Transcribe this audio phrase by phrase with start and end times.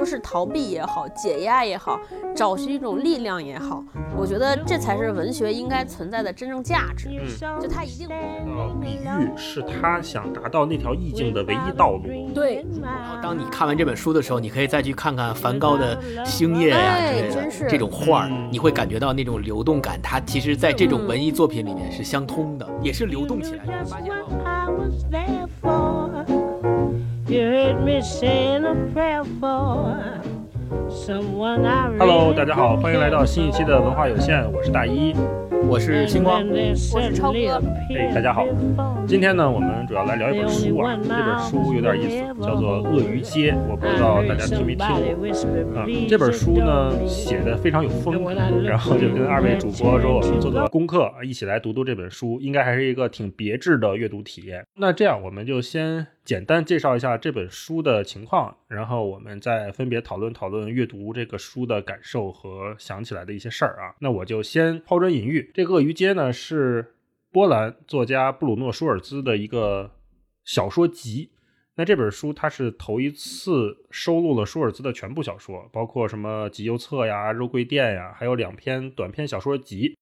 [0.00, 2.00] 说是逃避也好，解压也好，
[2.34, 3.84] 找寻一种力量也好，
[4.16, 7.10] 我觉得这才是文学应该存在的真正价值。
[7.10, 12.04] 嗯，就它一定呃，比喻是他想达到那条意境的唯一道路。
[12.34, 23.72] 对，然后当你看完这本书的时候，你可以再去看看梵高的星夜呀、之类的哎真是这种画儿嗯，你会感觉到那种流动感，它其实在这种文艺作品里面是相通的，也是流动起来的。
[23.72, 24.26] 你会发现哦
[31.96, 35.14] Hello，大家好，欢迎来到新一期的文化有限，我是大一。
[35.68, 36.42] 我是星光，
[36.92, 37.62] 我是超哥
[37.96, 38.44] 哎，大家好。
[39.06, 45.80] 今天呢，我们主要来聊一本书啊，这本书有点意思，叫做《鳄鱼街》，我不知道大家听没听过。
[45.80, 48.32] 啊，这本书呢写的非常有风格，
[48.62, 54.64] 然后就跟二位主播说，我们做做功课，一起来读读这本书，应该还是一个挺别致的阅读体验。
[54.76, 63.94] 那这样，我们就先简单介绍一下这本书的情况，然后我们再分别讨论讨论阅读这个书的感受和想起来的一些事儿啊。
[63.98, 66.94] 那我就先抛砖引玉，这个《鳄鱼街》呢是
[67.32, 69.92] 波兰作家布鲁诺·舒尔兹的一个
[70.44, 71.30] 小说集。
[71.76, 79.96] 那这本书它是头一次收录了舒尔兹的全部小说，包括什么《集邮册》呀、《肉桂店》呀，还有两篇短篇小说集。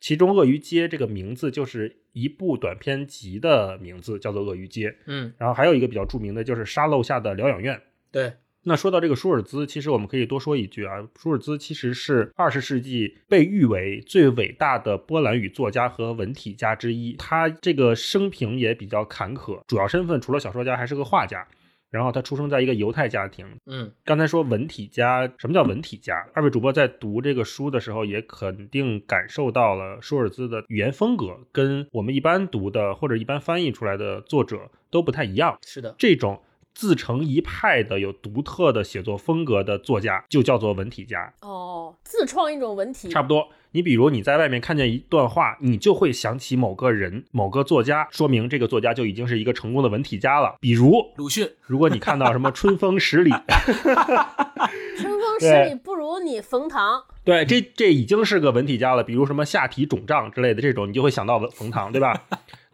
[0.00, 4.90] 其中，《鳄鱼街》这个名字就是一部短篇集的名字，叫做《鳄鱼街》。
[5.06, 7.80] 嗯，然后还有一个比较著名的就是沙漏下的疗养院。
[8.10, 17.14] 对，那说到这个舒尔兹，其实我们可以多说一句啊，舒尔兹其实是二十世纪被誉为最伟大的波兰语作家和文体家之一。
[17.18, 21.46] 他这个生平也比较坎坷，主要身份除了小说家还是个画家。
[21.90, 23.46] 然后他出生在一个犹太家庭。
[23.66, 26.26] 嗯，刚才说文体家，什么叫文体家？
[26.34, 35.56] 二位主播在读这个书的时候，也肯定感受到了舒尔兹的语言风格跟我们一般读的或者一般翻译出来的作者都不太一样。
[35.64, 36.42] 是的，这种
[36.74, 41.32] 自成一派的、有独特的写作风格的作家，就叫做文体家。
[41.40, 50.56] 哦，自创一种文体，差不多，你比如你在外面看见一段话，你就会想起某个人、某个作家，说明这个作家就已经是一个成功的文体家了。
[50.60, 57.04] 比如，鲁迅，如果你看到什么春风十里，春风十里 不如你冯唐。
[57.24, 59.02] 对，这这已经是个文体家了。
[59.02, 62.20] 比如什么下体肿胀之类的这种，你就会想到冯唐，对吧？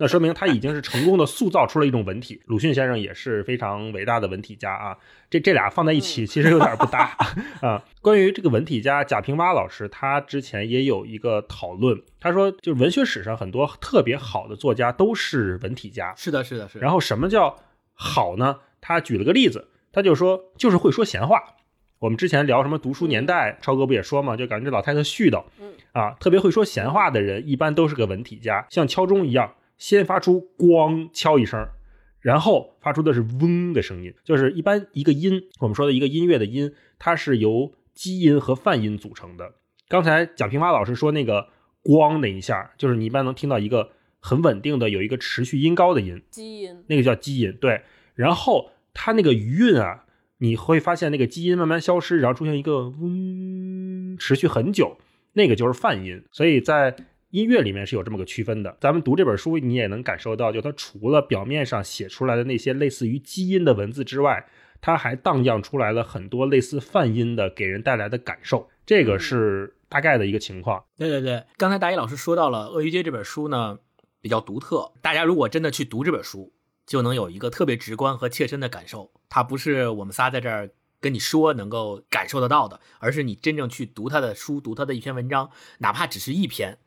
[0.01, 2.41] 那说明他已经是成功的塑造出了一种文体。
[2.47, 4.97] 鲁迅先生也是非常伟大的文体家啊。
[5.29, 7.15] 这这俩放在一起其实有点不搭
[7.61, 7.85] 啊。
[8.01, 16.15] 关于这个文体家贾平凹老师，他之前也有一个讨论，他说就是文学史上很多特别好的作家都是文体家。
[16.17, 16.81] 是的，是的，是的。
[16.81, 17.55] 然后什么叫
[17.93, 18.57] 好呢？
[18.81, 21.43] 他举了个例子，他就说就是会说闲话。
[21.99, 31.67] 我们之前聊什么读书年代，超哥不也说嘛，就感觉这老太太絮叨，嗯啊，特别会说闲话的人，一般都是个文体家，像敲钟一样，先发出咣敲一声，
[32.21, 39.55] 然后发出的是嗡的声音，就是一般一个音，我们说的一个音乐的音，它是由基音和泛音组成的。
[39.89, 41.49] 刚才蒋平凹老师说那个
[41.83, 47.81] 咣那一下，就是你一般能听到一个很稳定的有一个持续音高的音，基音，那个叫基音，对。
[48.15, 50.05] 然后它那个余韵啊，
[50.39, 54.99] 你会发现那个基音慢慢消失，然后出现一个嗡，持续很久，
[55.33, 56.23] 那个就是泛音。
[56.31, 56.95] 所以在
[57.31, 58.77] 音乐里面是有这么个区分的。
[58.81, 64.47] 咱们读这本书，你也能感受到，就它除了表面上写出来的那些类似于基音的文字之外，
[64.81, 68.69] 它还荡漾出来了很多类似泛音的给人带来的感受。
[68.85, 70.85] 这个是大概的一个情况。
[70.97, 73.79] 对对对，刚才大一老师说到了《鳄鱼街》这本书呢
[74.21, 76.53] 比较独特，大家如果真的去读这本书，
[76.85, 79.13] 就能有一个特别直观和切身的感受。
[79.29, 86.79] 它不是我们仨在这儿跟你说能够感受得到的，而是你真正去读他的书，读他的一篇文章，哪怕只是一篇，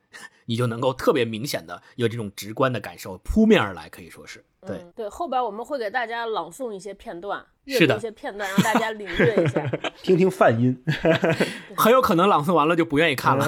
[0.46, 4.78] 你就能够特别明显的有这种直观的感受扑面而来，可以说是对。
[4.78, 9.66] 嗯对，后边我们会给大家朗诵一些片段，阅是的读一些片段，让大家领略一下。
[10.04, 10.84] 听听泛音，
[11.76, 13.46] 很有可能朗诵完了就不愿意看了。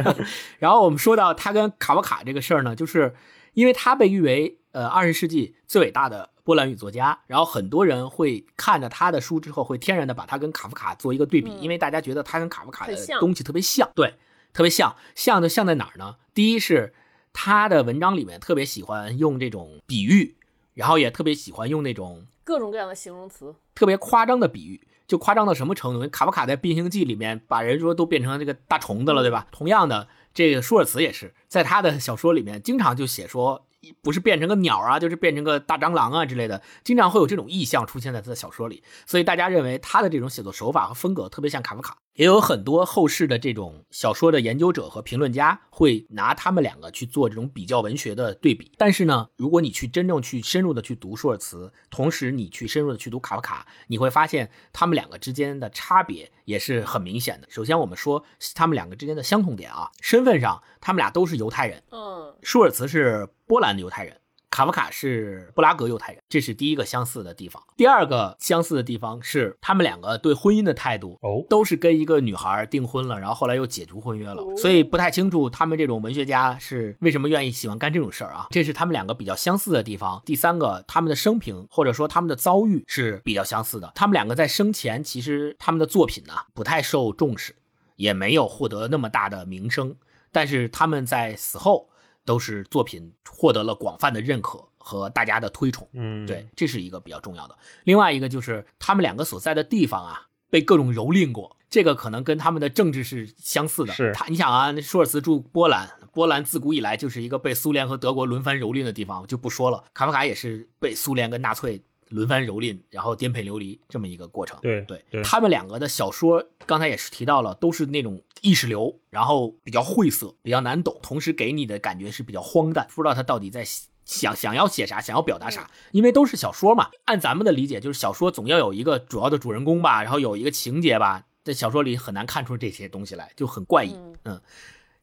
[0.58, 3.14] 然后我们说到他跟卡夫卡这个事儿呢，就是
[3.54, 14.12] 因为他被誉为呃二十世纪最伟大的波兰语作家，然后很多人会看着他的书之后，会天然的把他跟卡夫卡做一个对比，嗯因为大家觉得他跟卡夫卡的东西特别像，对，
[14.54, 14.96] 特别像。
[15.14, 16.16] 像就像在哪儿呢？
[16.32, 16.94] 第一是
[17.34, 20.36] 他的文章里面特别喜欢用这种比喻，
[20.72, 26.08] 然后也特别喜欢用那种各种各样的形容词，特别夸张的比喻，就夸张到什么程度？
[26.08, 29.46] 卡夫卡在《变形记》里面把人说都变成这个大虫子了，对吧？
[29.50, 33.66] 同样的，这个舒尔茨也是在他的小说里面经常就写说
[34.02, 41.96] 不是变成个鸟啊，就是变成个大蟑螂啊之类的，经常会有这种意象出现在他的小说里，所以大家认为他的这种写作手法和风格特别像卡夫卡。
[42.14, 48.70] 也有很多后世的这种小说的研究者和评论家会拿他们两个去做这种比较文学的对比。
[48.78, 57.48] 但是呢，如果你去真正去深入的去读舒尔茨，同时你去深入的去读卡夫卡，你会发现他们两个之间的差别也是很明显的。
[57.50, 58.24] 首先，我们说
[58.54, 61.82] 他们两个之间的相同点啊，身份上他们俩都是犹太人。
[61.90, 64.20] 嗯，舒尔茨是波兰的犹太人。
[64.54, 67.60] 卡夫卡是布拉格犹太人，这是第一个相似的地方。
[67.76, 78.46] 第二个相似的地方是他们两个对婚姻的态度哦，都是跟一个女孩订婚了，然后后来又解除婚约了，所以不太清楚他们这种文学家是为什么愿意喜欢干这种事儿啊。
[78.50, 80.22] 这是他们两个比较相似的地方。
[80.24, 83.90] 第三个，他们的生平或者说他们的遭遇是比较相似的。
[83.96, 87.56] 他们两个在生前其实他们的作品呢不太受重视，
[87.96, 89.96] 也没有获得那么大的名声，
[90.30, 91.88] 但是他们在死后。
[92.24, 97.56] 都是作品获得了广泛的认可和大家的推崇，嗯，对，这是一个比较重要的。
[97.84, 103.92] 另外一个就是他们两个所在的地方啊，被各种蹂躏过，这个可能跟他们的政治是相似的。
[103.92, 109.84] 是他，你想啊，舒尔茨住波兰，波兰自古以来就是一个被苏联和德国轮番蹂躏的地方，就不说了。
[109.92, 111.82] 卡夫卡也是被苏联跟纳粹。
[112.14, 114.56] 轮番蹂躏，然后颠沛流离这么一个过程。
[114.62, 123.64] 对对对，他们两个的小说刚才也是提到了，都是那种意识流，然后比较晦涩，比较难懂，同时给你的感觉是比较荒诞，不知道他到底在
[124.04, 125.68] 想想要写啥，想要表达啥。
[125.90, 133.94] 因为都是小说嘛，按咱们的理解，就是小说总要有一个主要的主人公吧，然后有一个情节吧，在小说里很难看出这些东西来，就很怪异。
[134.24, 134.40] 嗯，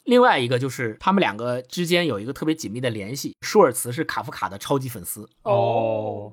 [0.04, 6.32] 另外一个就是他们两个之间有一个特别紧密的联系，舒尔茨是卡夫卡的超级粉丝哦。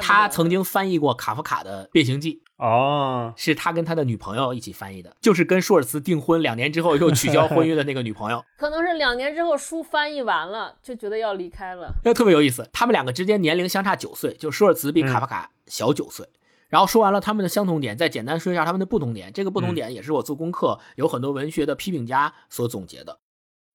[0.00, 8.44] 他曾经翻译过卡夫卡的《变形记》哦，是他跟他的女朋友一起翻译的，就是跟舒尔茨订婚两年之后又取消婚约的那个女朋友。
[8.56, 11.92] 可能是两年之后书翻译完了，就觉得要离开了。
[12.04, 16.26] 那特别有意思，他们两个之间年龄相差九岁，就舒尔茨比卡夫卡小九岁。
[16.68, 19.30] 然后说完了他们的相同点，再简单说一下他们的不同点。
[19.30, 23.18] 这个不同点也是我做功课有很多文学的批评家所总结的。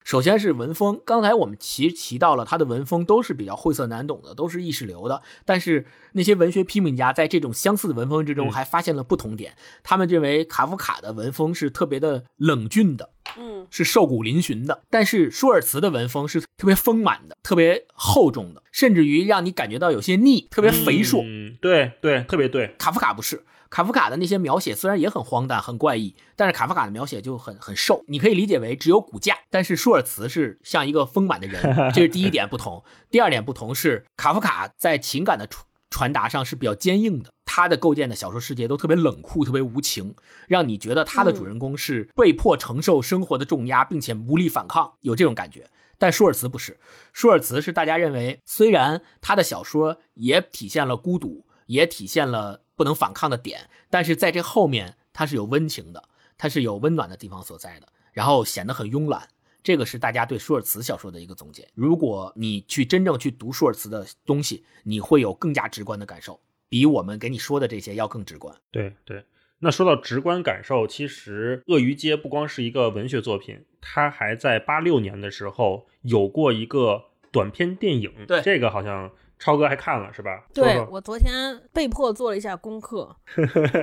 [0.07, 5.21] 首先是文风，刚才我们提提到了他的文风都是比较晦涩难懂的，都是意识流的。
[5.43, 21.21] 但是那些文学批评家在这种相似的文风之中还发现了不同点，他们认为卡夫卡的文风是特别的冷峻的，嗯，是瘦骨嶙峋的；但是舒尔茨的文风是特别丰满的，特别厚重的，甚至于让你感觉到有些腻，特别肥硕。
[21.25, 22.73] 嗯，对对，特别对。
[22.77, 23.43] 卡夫卡不是。
[23.69, 29.37] 卡夫卡的那些描写虽然也很荒诞、很怪异，但是卡夫卡的描写就很很瘦，你可以理解为只有骨架。
[29.49, 31.61] 但是舒尔茨是像一个丰满的人，
[31.93, 32.83] 这是第一点不同。
[33.09, 40.13] 第二点不同是卡夫卡在情感的传传达上是比较坚硬的，他的构建的小说世界都特别冷酷、特别无情，
[40.47, 45.69] 让你觉得他的主人公是被迫承受生活的重压，并且无力反抗，有这种感觉。
[45.97, 46.77] 但舒尔茨不是，
[47.13, 52.61] 舒尔茨是大家认为，虽然他的小说也体现了孤独，也体现了。
[52.77, 56.07] 不能反抗的点，但是在这后面，它是有温情的，
[56.37, 59.27] 它是有温暖的地方所在的，然后显得很慵懒。
[59.63, 61.67] 这个是大家对舒尔茨小说的一个总结。
[61.73, 66.39] 如果你去真正去读舒尔茨的东西，你会有更加直观的感受，
[66.69, 68.55] 比我们给你说的这些要更直观。
[68.71, 69.25] 对对，
[69.59, 78.13] 那说到直观感受，其实《鳄鱼街》不光是一个文学作品，它还在八六年的时候有过一个短片电影。
[78.27, 79.11] 对，这个好像。
[79.39, 80.43] 超哥还看了是吧？
[80.53, 83.15] 对我昨天被迫做了一下功课。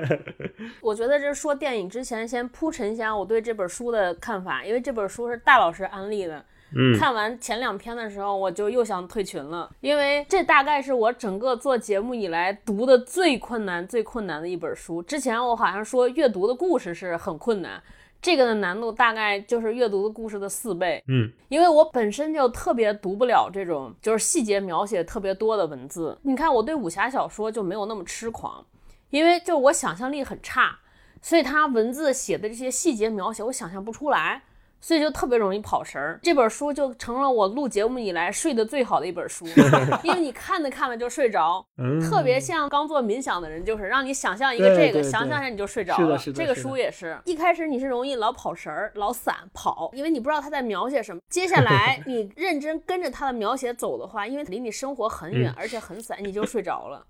[0.83, 6.45] 我觉得这说电影之前先铺陈一下我对这本书的看法，因为这本书是大老师安利的。
[6.77, 15.01] 嗯，看完前两篇的时候，我就又想退群了，因为这大概是我整个做节目以来读的最困难、最困难的一本书。
[15.01, 17.81] 之前我好像说阅读的故事是很困难。
[18.25, 26.19] 这个的难度大概就是阅读的故事的四倍，嗯，因为我本身就特别读不了这种就是细节描写特别多的文字。
[26.23, 28.65] 你看我对武侠小说就没有那么痴狂，
[29.11, 30.79] 因为就我想象力很差，
[31.21, 34.45] 所以他文字写的这些细节描写我想象不出来。
[34.85, 39.47] 所以就特别容易跑神儿，这本书就成了我录节目以来睡得最好的一本书，
[40.05, 41.67] 因为你看着看着就睡着，
[42.03, 46.19] 特别像刚做冥想的人，就是让你想象一个这个，想象一下你就睡着了。
[46.35, 51.23] 这个书也是一开始你是容易老跑神儿、老散跑，因为你不知道他在描写什么。
[51.31, 57.03] 接下来 你认真跟着他的描写走的话，因为离你生活很远，而且很散，你就睡着了。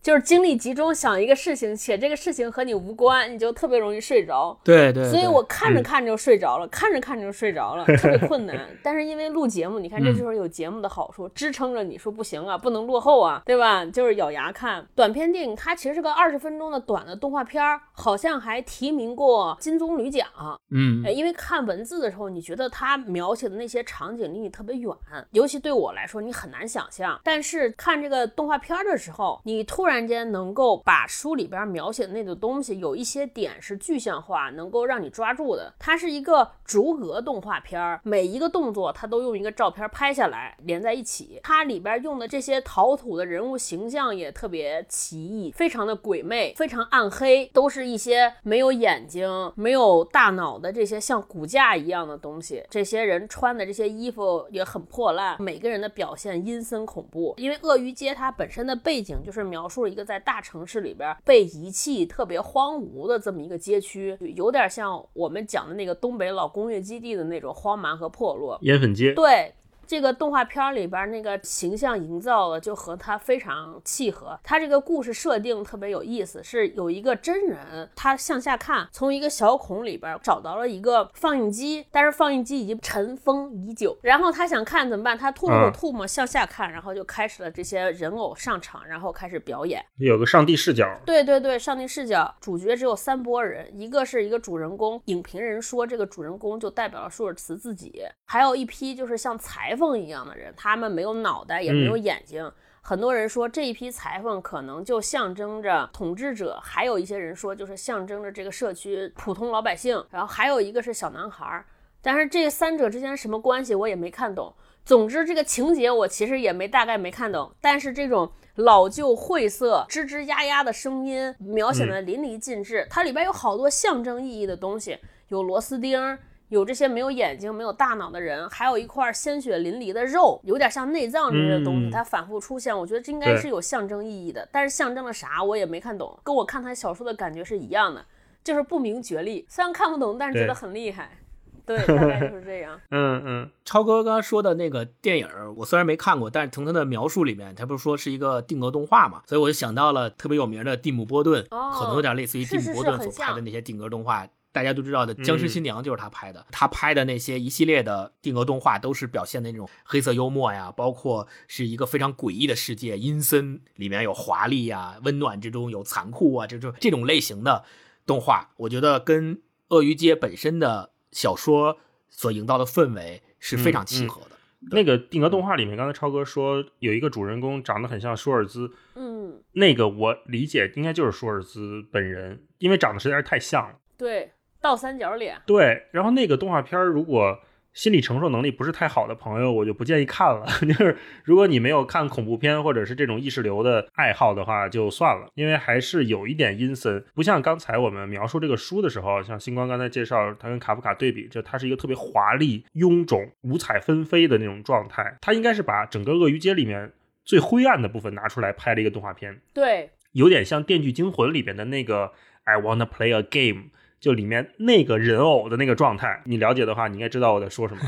[0.00, 4.58] 就是精力集中想一个事情，且这个事情和你无关，你就特别容易睡着。
[4.64, 8.56] 对对，所以我看着嗯看着就睡着了，看着看着就睡着了，特别 困难。
[8.82, 13.84] 但是因为录节目，你看这就是有节目的好处，支撑着你说不行啊，不能落后啊，对吧？
[13.86, 14.86] 就是咬牙看。
[14.94, 20.26] 短片电影它其实是个二十分钟的短的动画片儿，好像还提名过金棕榈奖。
[20.70, 24.90] 嗯哎，因为看文字的时候，你觉得它描写的那些场景离你特别远，
[25.32, 27.20] 尤其对我来说，你很难想象。
[27.24, 35.72] 但是看这个动画片儿的时候，你突然突然间能够把书里边描写的那个东西，有一些点是具象化，能够让你抓住的。
[35.78, 41.40] 它是一个逐格动画片儿，每一个动作它都用一个照片拍下来连在一起。
[41.42, 52.62] 它里边用的这些陶土的人物形象也特别奇异，非常的鬼魅，非常暗黑，都是一些没有眼睛、没有大脑的这些像骨架一样的东西。
[52.68, 57.32] 这些人穿的这些衣服也很破烂，每个人的表现阴森恐怖。
[57.38, 68.58] 因为鳄鱼街它本身的背景就是描述了一个在大城市里边被遗弃、特别荒芜的这么一个街区，有点像我们讲的那个东北老工业基地的那种荒蛮和破落。
[68.62, 69.52] 烟粉街，对。
[69.88, 74.38] 这个动画片里边那个形象营造的就和他非常契合。
[74.44, 83.96] 他这个故事设定特别有意思，是有一个真人，他向下看，从一个小孔里边找到了一个放映机，但是放映机已经尘封已久。
[84.02, 85.16] 然后他想看怎么办？
[85.16, 89.82] 他吐了口嗯吐沫向下看，然后就开始了这些人偶上场，然后开始表演。
[89.96, 102.52] 有个上帝视角，对对对，上帝视角，主角只有三波人，一个是一个主人公，影评人说这个主人公就代表了舒尔茨自己，还有一批就是像裁缝一样的人，他们没有脑袋，也没有眼睛。
[102.82, 111.64] 很多人说这一批裁缝可能就象征着统治者，还有一些人说就是象征着这个社区普通老百姓，然后还有一个是小男孩儿。
[112.00, 114.54] 但是这三者之间什么关系我也没看懂。
[114.84, 126.18] 总之，这个情节我其实也没大概没看懂，但是这种老旧晦涩、吱吱呀呀的声音描写的淋漓尽致，它里边有好多象征意义的东西，有螺丝钉。
[126.48, 132.76] 有这些没有眼睛、没有大脑的人，还有一块鲜血淋漓的肉，有点像内脏之类的东西，嗯它反复出现。
[132.76, 138.04] 我觉得这应该是有象征意义的，但是象征了啥我也没看懂，跟我看他小说的感觉是一样的，
[138.42, 139.44] 就是不明觉厉。
[139.48, 141.18] 虽然看不懂，但是觉得很厉害。
[141.66, 142.80] 对，大概就是这样。
[142.92, 154.26] 嗯嗯，超哥刚刚说的那个电影儿，我虽然没看过，但是从他的描述里面，他不是说是一个定格动画嘛，所以我就想到了特别有名的蒂姆·波顿，哦可能有点类似于蒂姆·波顿所拍的那些定格动画。
[154.58, 167.64] 大家都知道的《僵尸新娘》就是他拍的，他拍的那些一系列的定格动画都是表现的那种黑色幽默呀，包括是一个非常诡异的世界，阴森里面有华丽呀，温暖之中有残酷啊，这种这种类型的
[168.04, 169.36] 动画，我觉得跟
[169.68, 171.78] 《鳄鱼街》本身的小说
[172.10, 174.30] 所营造的氛围是非常契合的。
[174.72, 183.76] 那个定格动画里面，刚才超哥说有一个主人公长得很像舒尔兹，嗯，那个我理解应该就是舒尔兹本人，因为长得实在是太像了。
[183.96, 185.36] 对，倒三角脸。
[185.46, 187.40] 对，然后那个动画片儿如果
[187.74, 190.44] 心理承受能力不是太好的朋友，我就不建议看了。
[190.66, 205.16] 就是如果你没有看恐怖片或者是这种意识流的爱好的话，就算了，因为还是有一点阴森，不像刚才我们描述这个书的时候，像星光刚才介绍他跟卡夫卡对比，就它是一个特别华丽、臃肿、五彩纷飞的那种状态。
[205.20, 206.90] 他应该是把整个鳄鱼街里面
[207.24, 212.12] 最灰暗的部分拿出来拍了一个动画片，对，有点像《电锯惊魂》里边的那个
[212.42, 213.66] I wanna play a game，
[214.00, 216.20] 就里面那个人偶的那个状态。
[216.24, 217.80] 你了解的话，你应该知道我在说什么。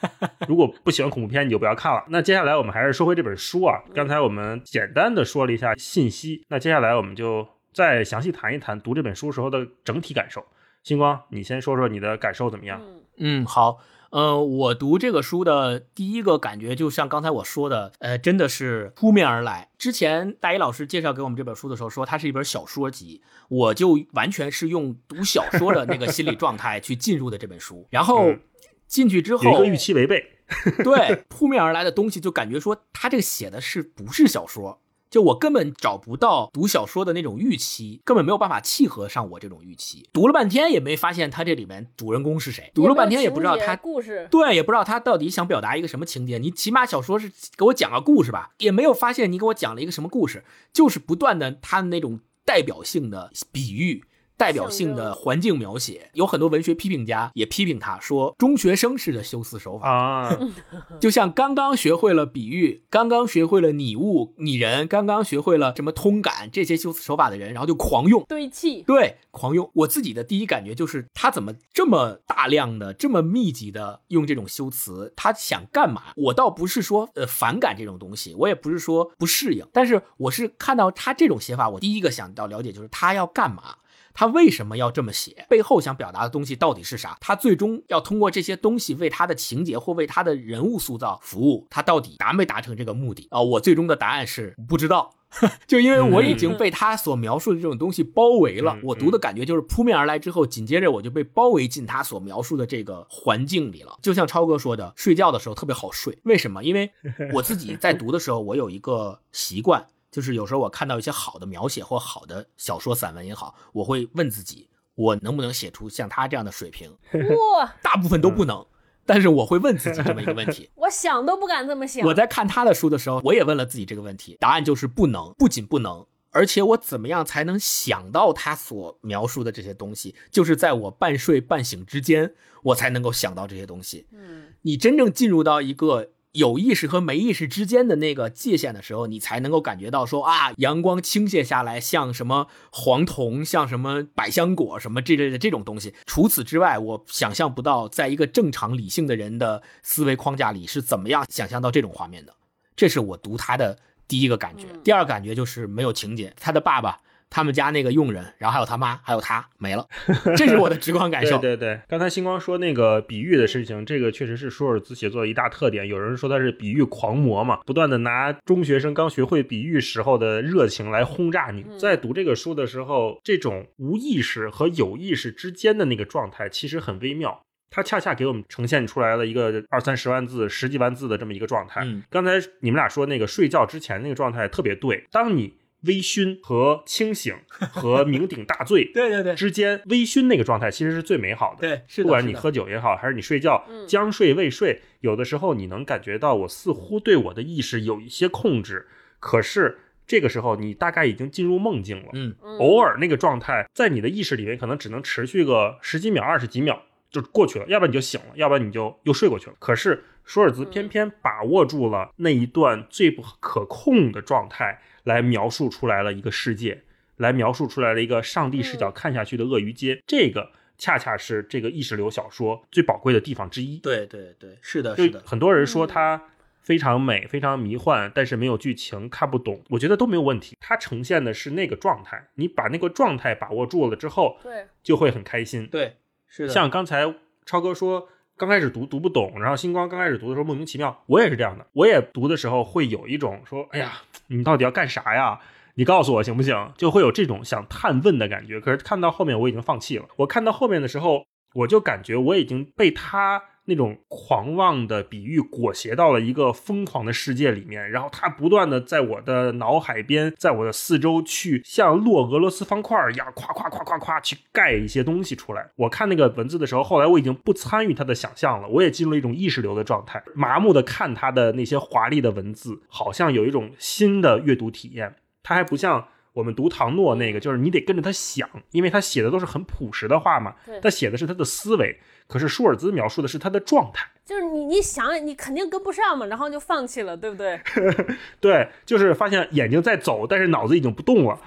[0.48, 2.04] 如果不喜欢恐怖片，你就不要看了。
[2.08, 3.82] 那接下来我们还是说回这本书啊。
[3.94, 10.44] 刚才我们简单的说了一下信息，那接下来我们就再详细谈一谈读这本书时候的整体感受。
[10.82, 12.80] 星光，你先说说你的感受怎么样？
[12.82, 13.78] 嗯嗯，好，
[14.10, 19.68] 呃，我读这个书的第一个感觉，就像刚才我说的，呃，真的是扑面而来。
[19.76, 28.40] 之前大一老师介绍给我们这本书的时候，说它是一本小说集，我就完全是用读小说的那个心理状态去进入的这本书，然后嗯
[28.86, 30.24] 进去之后，有一个预期违背。
[30.82, 34.80] 对，扑面而来的东西就感觉说他这个写的是不是小说？
[35.10, 40.08] 就我根本找不到读小说的那种预期，根本没有办法契合上我这种预期。
[40.12, 44.28] 读了半天也没发现他这里面主人公是谁，读了半天也不知道他故事。
[44.30, 46.38] 对，也不知道他到底想表达一个什么情节。
[46.38, 54.04] 你起码小说是给我讲个故事吧，也没有发现你给我讲了一个什么故事，就是不断的他的那种代表性的比喻，
[54.38, 56.10] 代表性的环境描写。
[56.14, 60.38] 有很多文学批评家也批评他说，中学生式的修辞手法啊，
[60.98, 69.68] 就像刚刚学会了比喻，刚刚学会了拟物拟人，刚刚学会了什么通感这些修辞手法的人，然后就狂用堆砌，对，狂用。
[69.74, 76.02] 我自己的第一感觉就是他怎么这么大量的、这么密集的用这种修辞，他想干嘛？
[76.16, 83.76] 我倒不是说呃反感这种东西，我也不是说不适应，但是我是看到他这种写法，我第一个想到了解就是他要干嘛。
[84.18, 85.46] 他为什么要这么写？
[85.48, 87.16] 背后想表达的东西到底是啥？
[87.20, 93.40] 他最终要通过这些东西为他的情节或为他的人物塑造服务，他到底达没达成这个目的啊？
[93.40, 95.14] 我最终的答案是不知道，
[95.68, 98.76] 就因为我已经被他所描述的这种东西包围了。
[98.82, 103.96] 我读的感觉就是扑面而来之后，紧接着我就被包围进他所描述的这个环境里了。
[104.02, 106.64] 就像超哥说的，睡觉的时候特别好睡，为什么？
[106.64, 106.90] 因为
[107.32, 109.86] 我自己在读的时候，我有一个习惯。
[110.10, 116.90] 就是有时候我看到一些好的描写或好的小说、散文也好，我会问自己，我能不能写出像他这样的水平？
[117.58, 118.66] 哇，大部分都不能，
[119.04, 120.70] 但是我会问自己这么一个问题。
[120.76, 122.06] 我想都不敢这么想。
[122.06, 125.32] 我在看他的书的时候，我也问了自己这个问题，答案就是不能。
[125.36, 130.14] 不仅不能，而且我怎么样才能想到他所描述的这些东西？
[130.30, 134.06] 就是在我半睡半醒之间，我才能够想到这些东西。
[134.12, 136.12] 嗯，你真正进入到一个。
[136.38, 145.94] 有意识和没意识之间的那个界限的时候，你才能够感觉到说啊，阳光倾泻下来，像什么黄铜，像什么百香果，什么这类的这种东西。
[146.06, 152.32] 除此之外，我想象不到，在一个正常理性的人的思维框架里是怎么样想象到这种画面的。
[152.76, 153.76] 这是我读他的
[154.06, 154.66] 第一个感觉。
[154.84, 157.00] 第二感觉就是没有情节，他的爸爸。
[157.30, 159.86] 他们家那个佣人，然后还有他妈，还有他没了，
[160.36, 161.38] 这是我的直观感受。
[161.38, 165.86] 对对对，刚才星光说那个比喻的事情，这个确实是舒尔兹写作的一大特点。
[165.86, 171.64] 有人说他是比喻狂魔嘛，不断的拿中学生刚学会比喻时候的热情来轰炸你。
[171.78, 181.86] 在读这个书的时候，这种无意识和有意识之间的那个状态其实很微妙，它恰恰给我们呈现出来了一个二三十万字、十几万字的这么一个状态。
[182.08, 185.58] 刚才你们俩说那个睡觉之前那个状态特别对，当你。
[185.82, 191.60] 微醺和清醒和酩酊大醉， 对对对，之间微醺那个状态其实是最美好的。
[191.60, 198.86] 对，是不管你喝酒也好，还是你睡觉将睡未睡，有的时候你能感觉到我似乎对我的意识有一些控制，
[199.20, 202.08] 可是这个时候你大概已经进入梦境了。
[202.14, 209.56] 嗯，偶尔那个状态在你的意识里面可能只能持续个十几秒、二十几秒就过去了，要不然你就醒了，要不然你就又睡过去了。
[209.58, 214.80] 可是舒尔茨偏偏把握住了那一段最不可控的状态。
[215.04, 216.82] 来描述出来了一个世界，
[217.16, 223.78] 来描述出来了一个上帝视角看下去的鳄鱼街，这个恰恰是这个意识流小说最宝贵的地方之一。
[223.78, 225.22] 对对对，是的，是的。
[225.24, 226.22] 很多人说它
[226.60, 229.62] 非常美，非常迷幻，但是没有剧情，看不懂。
[229.70, 230.58] 我觉得都没有问题。
[230.60, 235.66] 它呈现的是那个状态，你把那个状态把握住了之后，对，就会很开心。
[235.68, 235.96] 对，
[236.28, 236.52] 是的。
[236.52, 237.14] 像刚才
[237.46, 238.10] 超哥说。
[238.38, 241.66] 刚开始读读不懂，然后星光刚开始读的时候莫名其妙，我也是这样的。
[241.72, 243.94] 我也读的时候会有一种说，哎呀，
[244.28, 245.40] 你到底要干啥呀？
[245.74, 246.72] 你告诉我行不行？
[246.76, 248.60] 就会有这种想探问的感觉。
[248.60, 250.06] 可是看到后面我已经放弃了。
[250.16, 251.24] 我看到后面的时候，
[251.54, 253.42] 我就感觉我已经被他。
[253.68, 265.70] 那种狂妄的比喻裹挟到了一个疯狂的世界里面，然后他不断的在我的脑海边，在我的四周去像落俄罗斯方块一样，夸夸夸夸夸去盖一些东西出来。
[265.76, 275.14] 我看那个文字的时候，后来我已经不参与他的想象了，我也进入了一种意识流的状态，麻木的看他的那些华丽的文字，好像有一种新的阅读体验。
[275.42, 281.98] 他还不像我们读唐诺那个，就是你得跟着他想，因为他写的都是很朴实的话嘛，他写的是他的思维。
[282.28, 287.60] 可是舒尔兹描述的是他的状态，就是你你想你肯定跟不上嘛，然后就放弃了，对不对？
[288.38, 291.40] 对，就是发现眼睛在走，但是脑子已经不动了，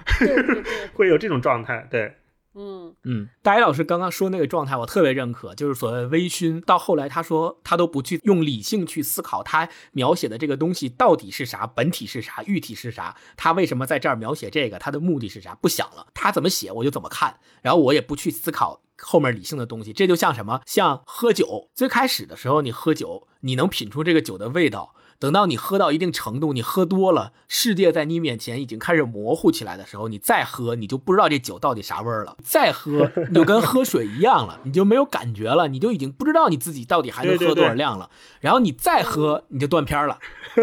[0.92, 2.16] 会有这种状态，对。
[2.54, 6.62] 嗯嗯，大一老师刚刚说那个状态，我特别认可，就是所谓微醺。
[6.62, 15.54] 到后来他说他都不去用理性去思考他描写的这个东西到底是啥，本体是啥，喻体是啥，他为什么在这儿描写这个，他的目的是啥？
[15.62, 19.92] 不想了，他怎么写我就怎么看，然后我也不去思考后面理性的东西。
[19.92, 20.62] 这就像什么？
[20.66, 24.94] 像喝酒，最开始的时候你喝酒，你能品出这个酒的味道。
[25.22, 32.36] 等到你喝到一定程度，你喝多了，世界在你面前已经开始模糊起来的时候，你再喝，你就不知道这酒到底啥味儿了。
[32.42, 38.10] 再喝你就跟喝水一样了，你就没有感觉了，你就已经不知道你自己到底还能喝多少量了。
[38.40, 40.18] 然后你再喝，你就断片了。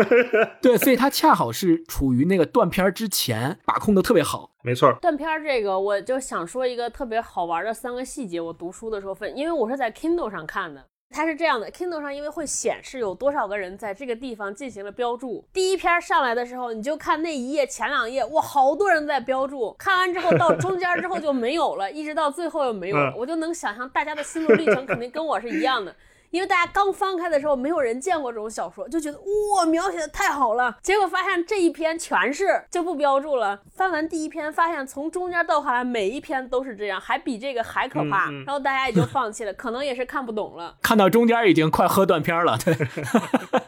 [0.61, 4.51] 对，所以它恰好是处于那个断片之前，把控的特别好。
[4.61, 8.41] 没错，断片这个，我就想说一个特别好玩的三个细节。
[8.41, 10.85] 我读书的时候分，因为我是在 Kindle 上看的。
[11.11, 15.43] 它是这样的，Kindle 上因为会显示有多少个人在这个地方进行了标注。
[15.51, 19.73] 第一篇上来的时候，你就看那一页前两页，哇，好多人在标注。
[19.73, 23.13] 看完之后到中间之后就没有了，一直到最后又没有了。
[23.17, 25.95] 我就能想象大家的心路历程肯定跟我是一样的。
[26.31, 30.77] 因为大家刚翻开的时候，没有人见过这种小说，就觉得哇，描写的太好了。
[30.81, 33.61] 结果发现这一篇全是就不标注了。
[33.71, 38.29] 翻完第一篇，发现从中间到后来每一篇都是这样，还比这个还可怕。
[38.45, 40.75] 然后大家也就放弃了，可能也是看不懂了。
[40.81, 42.57] 看到中间已经快喝断片了。
[42.63, 42.73] 对，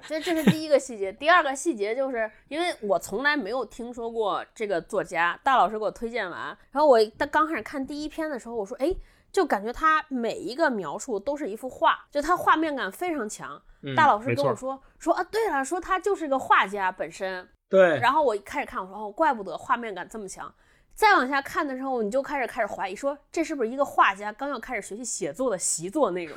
[0.03, 1.11] 所以这是第一个细节。
[1.11, 8.95] 第二个细节就是因为我从来没有听说过这个作家，大老师给我推荐完，然后我他刚开始看第一篇的时候，我说哎。
[9.31, 13.61] 就感觉他每一个描述都是一幅画，就他画面感非常强。
[13.95, 17.47] 大老师跟我说说啊，对了，说他就是个画家本身。
[17.69, 17.99] 对。
[17.99, 20.53] 然后我一开始看，我说哦，怪不得画面感这么强。
[20.93, 26.35] 再往下看的时候，你就开始开始怀疑，说这是不是一个画家刚要开始学习写作的习作内容？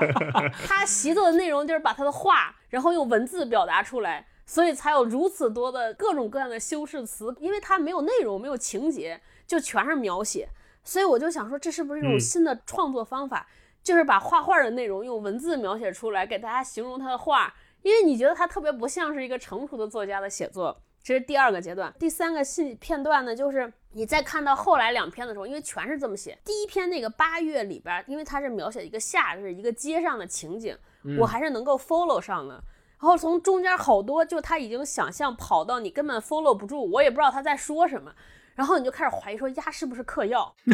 [0.66, 10.48] 他习作的内容就是把他的画，然后用文字表达出来，所以才有如此多的各种各样的修饰词，因为他没有内容，没有情节，就全是描写。
[10.84, 13.46] 所以我就想说，这是不是一种新的创作方法？
[13.82, 17.54] 就是把画画的内容用文字描写出来，给大家形容他的画。
[17.82, 21.92] 因为你觉得他特别不像是一个成熟的作家的写作，这是第二个阶段。
[21.98, 26.38] 第三个细片段呢，就是你在看到后来两篇的时候，因为全是这么写。
[26.42, 30.74] 第一篇那个八月里边，因为它是描写一个夏日一个街上的情景，
[31.20, 32.54] 我还是能够 follow 上的。
[32.98, 38.14] 然后从中间好多，就他已经想象跑到你根本 follow 不住，我也不知道他在说什么。
[38.54, 40.54] 然后你就开始怀疑说鸭是不是嗑药？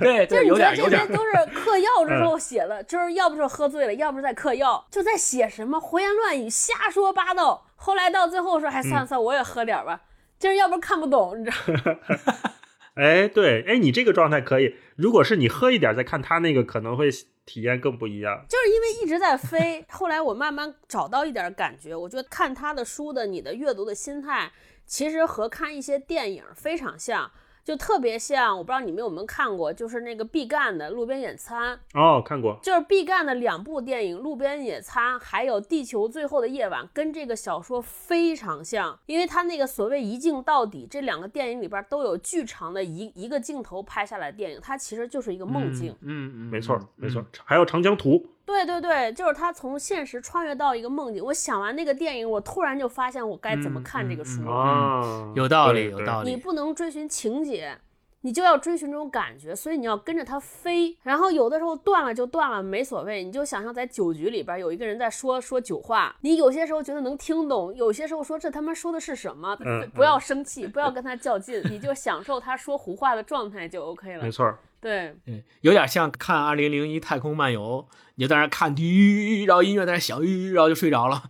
[0.00, 7.64] 对，就是你觉得这些都是嗑药之后写的，就是要不是喝醉了，要不是在嗑药，就在写什么胡言乱语、瞎说八道。
[7.76, 10.00] 后来到最后说，还算了算，我也喝点吧，
[10.38, 11.96] 就是要不是看不懂，你知道？
[12.94, 14.74] 哎，对，哎，你这个状态可以。
[14.96, 17.08] 如果是你喝一点再看他那个，可能会
[17.46, 18.44] 体验更不一样。
[18.48, 24.50] 就是因为一直在飞，后来我慢慢找到一点感觉，我觉得看他的书的你的阅读的心态。
[24.92, 27.30] 其实和看一些电影非常像，
[27.64, 28.58] 就特别像。
[28.58, 32.58] 我不知道你们有没有看过，就是那个毕赣的《路边野餐》哦，看过。
[32.62, 45.96] 就是毕赣的两部电影《路边野餐》还有《地球最后的夜晚》，跟这个小说非常像，因为他那个所谓一镜到底，这两个电影里边都有巨长的一一个镜头拍下来的电影，它其实就是一个梦境。
[46.02, 47.24] 嗯嗯，没错没错。
[47.46, 48.10] 还有《长江图》。
[48.52, 51.24] 对对对，就是他从现实穿越到一个梦境。
[51.24, 56.30] 我想完那个电影，我突然就发现我该怎么看这个书啊，有道理，有道理。
[56.30, 57.76] 你不能追寻情节，
[58.20, 60.96] 你就要追寻这种感觉，所以你要跟着它飞。
[61.02, 63.24] 然后有的时候断了就断了，没所谓。
[63.24, 69.56] 你就想象在酒局里边有一个人在说说酒话，你有些时候觉得能听懂，有些时候说这他妈说的是什么？
[69.94, 74.22] 不要生气，不要跟他较劲，你就享受他说胡话的状态就 OK 了。
[74.22, 74.54] 没错。
[74.82, 80.20] 对，嗯，有点像看《二零零一太空漫游》，你就在那看，滴，然后音乐在那响，
[80.52, 81.22] 然后就睡着了。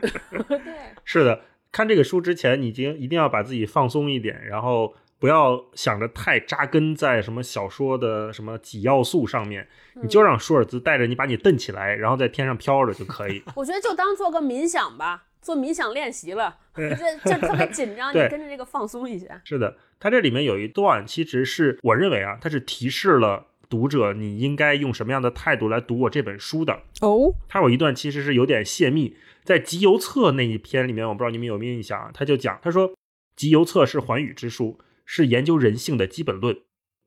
[0.49, 0.59] 对，
[1.05, 1.41] 是的，
[1.71, 9.67] 看这个书之前，你已经一定要把自己放松一点，然后不要想着太扎根在什么小说的什么几要素上面，
[10.01, 13.43] 你就让舒尔兹带着你，把你蹬起来，然后在天上飘着就可以。
[13.55, 15.25] 我觉得就当做个冥想吧。
[15.43, 19.41] 做冥想练习了， 这就特别紧张， 你跟着这个放松一下。
[19.43, 26.81] 是的，它这里面有一段，其实是我认为啊，它是提示了读者你应该用什么样的态度来读我这本书的。
[27.01, 32.11] 哦，它有一段其实是有点泄密，在集邮册那一篇里面，我不知道你们有没有印象啊？
[32.13, 32.93] 他就讲，他说
[33.35, 36.57] 集邮册是寰宇之书，是研究人性的基本论，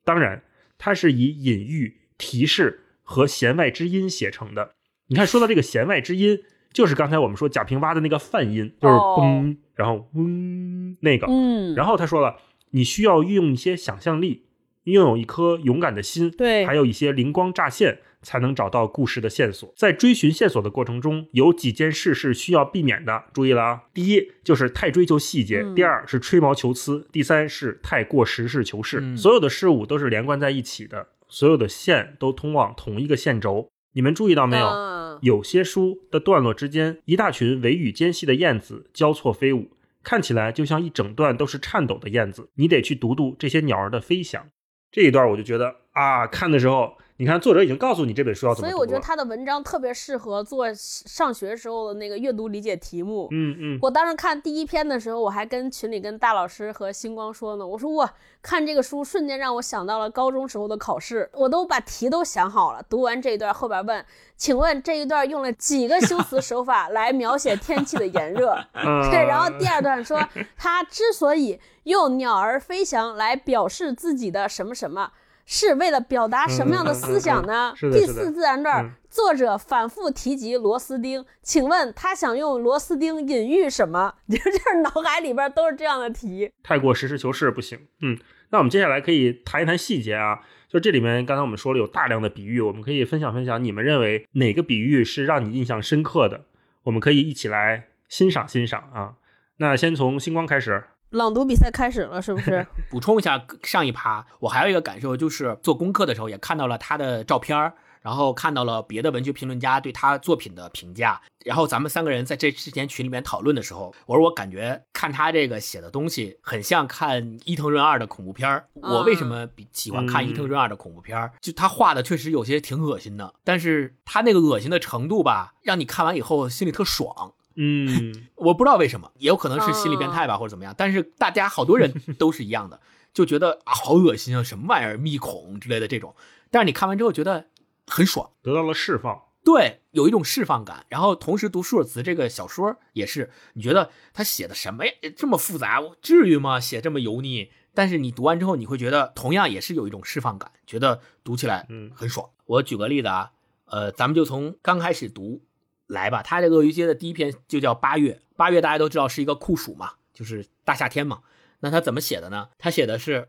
[0.05, 0.42] 当然
[0.77, 4.72] 它是以隐喻、提示和弦外之音写成的。
[5.07, 6.42] 你看，说到这个弦外之音。
[6.77, 12.37] 就是刚才我们说贾平凹的那个泛音，就是嘣，然后嗡那个，嗯，然后他说了，
[12.73, 14.45] 你需要运用一些想象力，
[14.85, 19.73] 拥有一颗勇敢的心，对，还有一些灵光乍现，才能找到故事的线索。
[19.75, 23.85] 在追寻线索的过程中，有几件事是需要避免的，注意了啊！
[23.95, 29.17] 第一就是太追求细节，第二是吹毛求疵，第三是太过实事求是。
[29.17, 33.71] 所有的事物都是连贯在一起的，所有的线都通往同一个线轴。
[33.95, 34.96] 你们注意到没有？
[35.23, 39.71] 有些书的段落之间，一大群尾羽间隙的燕子交错飞舞，
[40.03, 42.49] 看起来就像一整段都是颤抖的燕子。
[42.55, 44.47] 你得去读读这些鸟儿的飞翔。
[44.91, 46.97] 这一段我就觉得啊，看的时候。
[47.19, 53.27] 你看，作者已经告诉你这本书要怎么读所以我觉得他的文章特别适合做上学时候的那个阅读理解题目。
[53.31, 53.79] 嗯嗯。
[53.81, 62.85] 我当时看第一篇的时候，我还跟群里跟大老师和星光说呢，我说哇，看这个书瞬间让我想到了高中时候的考试，我都把题都想好了。
[62.87, 64.05] 读完这一段后边问，
[64.37, 68.55] 请问这一段用了几个修辞手法来描写天气的炎热？
[69.11, 70.23] 对，然后第二段说
[70.55, 75.13] 他之所以用鸟儿飞翔来表示自己的什么什么。
[75.47, 77.73] 是为了表达什么样的思想呢？
[77.93, 84.13] 第四自然段，嗯作者反复提及螺丝钉，请问他想用螺丝钉隐喻什么？
[84.29, 86.53] 就这脑海里边都是这样的题。
[86.63, 87.79] 太过实事求是不行。
[88.03, 88.19] 嗯，
[88.51, 90.41] 那我们接下来可以谈一谈细节啊。
[90.69, 96.45] 就这里面，刚才我们说了有大量的比喻，我们可以分享分享，你们认为哪个比喻是让你印象深刻的？
[96.83, 99.15] 我们可以一起来欣赏欣赏啊。
[99.59, 100.85] 那先从星光开始。
[101.11, 102.66] 朗读比赛开始了，是不是？
[102.90, 118.66] 补充一下上一趴，我还有一个感受就是做功课的时候也看到了他的照片儿，然后看到了别的文学评论家对他作品的评价，然后咱们三个人在这之前群里面讨论的时候，我说我感觉看他这个写的东西很像看伊藤润二的恐怖片儿。
[118.75, 121.33] 我为什么比喜欢看伊藤润二的恐怖片儿？
[121.40, 127.33] 就他画的确实有些挺恶心的，但是他那个恶心的程度吧，让你看完以后心里特爽。
[127.57, 130.75] 嗯，我不知道为什么，也有可能是心理变态吧，或者怎么样。
[130.77, 132.81] 但是大家好多人 都是一样的，
[133.12, 136.14] 就觉得啊好恶心啊，什么玩意儿，密孔之类的这种。
[136.51, 137.47] 但是你看完之后觉得
[137.87, 139.23] 很爽，得到了释放。
[139.45, 140.85] 对，有一种释放感。
[140.88, 144.92] 然后同时读舒尔茨这个小说也是，你觉得他写的什么呀？
[145.16, 146.59] 这么复杂，至于吗？
[146.59, 147.51] 写这么油腻？
[147.73, 152.29] 但是你读完之后，你会觉得同样也是有一种释放感，觉得读起来嗯很爽。
[152.47, 153.31] 我举个例子啊，
[153.66, 155.40] 呃，咱们就从刚开始读
[155.87, 156.22] 来吧。
[156.22, 161.20] 他这鳄鱼街的第一篇就叫八月，八月大家都知道是一个酷暑嘛，就是大夏天嘛。
[161.61, 162.49] 那他怎么写的呢？
[162.59, 163.29] 他写的是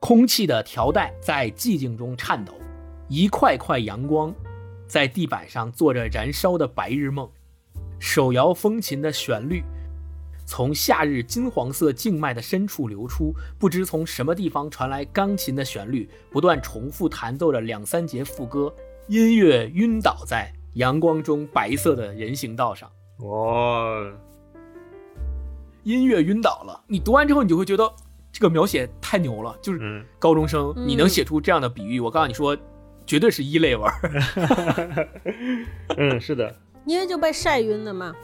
[0.00, 2.54] 空气的条带在寂静中颤抖，
[3.08, 4.34] 一块块阳光
[4.86, 7.30] 在地板上做着燃烧的白日梦，
[7.98, 9.62] 手摇风琴的旋律
[10.46, 18.74] 从夏日金黄色静脉的深处流出，不知从什么地方传来钢琴的旋律，不断重复弹奏着两三节副歌，
[19.08, 22.90] 音乐晕倒在阳光中白色的人行道上。
[23.18, 24.12] 哦，
[25.82, 27.90] 音乐晕倒了，你读完之后，你就会觉得
[28.30, 32.56] 这个描写太牛了，就是嗯，高中生，嗯你能写出这样的比喻，我告诉你说，
[33.06, 35.08] 绝对是一类文儿。
[35.96, 36.54] 嗯，是的，
[36.84, 38.14] 因为就被晒晕了嘛。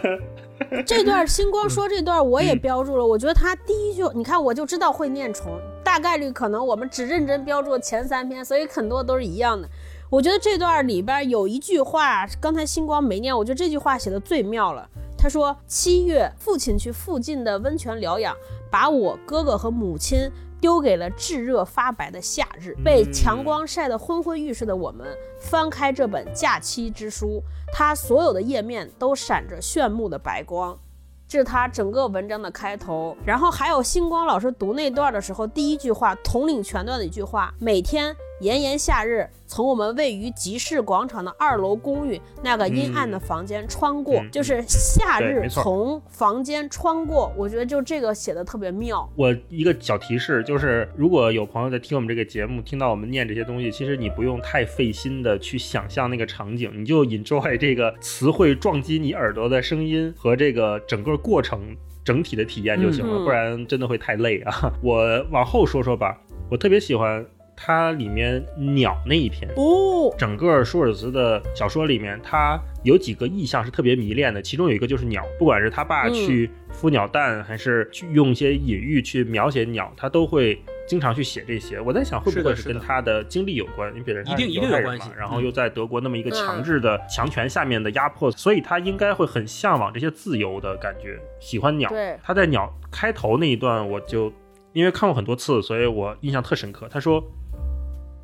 [0.86, 9.68] 这段星光说这段我也标注了，我觉得他第一句，你看我就知道会念重，大概率可能我们只认真标注了前三篇，所以很多都是一样的。
[10.14, 14.88] 我觉得这段里边有一句话，刚才星光没念，我觉得这句话写的最妙了。
[15.18, 18.32] 他说：“七月，父亲去附近的温泉疗养，
[18.70, 22.76] 把我哥哥和母亲丢给了炙热发白的夏日。
[22.84, 25.04] 被强光晒得昏昏欲睡的我们，
[25.40, 30.78] 翻开这本假期之书，它所有的页面都闪着炫目的白光。”
[31.26, 38.14] 这是他整个文章的开头，然后还有星光老师读那段的时候，第一句话统领全段的一句话：每天
[38.44, 47.32] 炎炎夏日，从我们位于集市广场的二楼公寓那个阴暗的房间穿过，嗯就是夏日从房间穿过。
[47.38, 49.10] 我觉得就这个写的特别妙。
[49.16, 64.70] 我一个小提示就是，如果有朋友在听我们这个节目，听到我们念这些东西，其实你不用太费心的去想象那个场景，你就 enjoy 这个词汇撞击你耳朵的声音和这个整个过程整体的体验就行了，嗯嗯不然真的会太累啊。
[64.84, 67.24] 我往后说说吧，我特别喜欢
[67.56, 69.48] 它里面鸟那一篇。
[69.56, 81.80] 哦，整个舒尔茨的小说里面，他有几个意象是特别迷恋的，其中有一个就是鸟，不管是他爸嗯去孵鸟蛋，还是去用一些隐喻去描写鸟，他都会经常去写这些。
[81.80, 83.88] 我在想，会不会是跟他的经历有关？
[83.92, 91.88] 因为别人一定一定有关系然后又在德国那么一个嗯强制的强权下面的压迫，所以他应该会很向往这些自由的感觉，喜欢鸟。
[91.88, 94.32] 对他在鸟开头那一段，我就
[94.72, 96.88] 因为看过很多次，所以我印象特深刻。
[96.90, 97.24] 他说。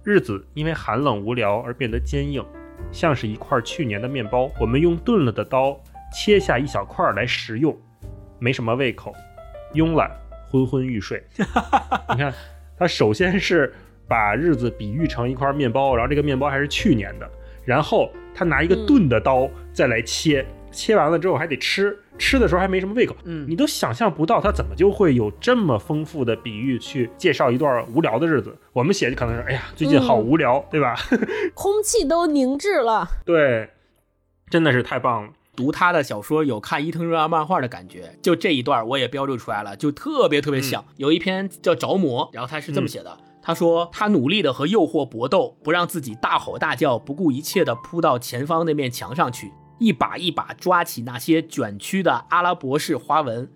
[0.02, 2.44] 日子因为寒冷无聊而变得坚硬，
[2.90, 4.50] 像是一块去年的面包。
[4.58, 5.78] 我们用钝了的刀
[6.12, 7.78] 切下一小块来食用，
[8.38, 9.14] 没什么胃口，
[9.74, 10.10] 慵懒，
[10.50, 11.22] 昏昏欲睡。
[11.36, 12.32] 你看，
[12.78, 13.72] 他首先是
[14.08, 17.30] 把日子比喻成一块面包，然后这个面包还是去年的，
[17.64, 23.16] 然后他拿一个钝的刀再来切，切完了之后还得吃，吃的时候还没什么胃口。
[23.24, 28.56] 嗯你都想象不到他怎么就会有这么丰富的比喻去介绍一段无聊的日子。
[28.72, 30.94] 我们写的可能是，哎呀，最近好无聊，对吧？
[31.54, 33.08] 空气都凝滞了。
[33.24, 33.70] 对，
[34.48, 35.30] 真的是太棒了。
[35.56, 40.84] 读他的小说有看伊藤润二漫画的感觉，就这一段我也标注出来了，就特别特别像。
[40.96, 43.18] 有一篇叫《着魔》，然后他是这么写的。
[43.42, 53.50] 他说：“他努力的和诱惑搏斗，不让自己大吼大叫，不顾一切的扑到前方那面墙上去，一把一把抓起那些卷曲的阿拉伯式花纹，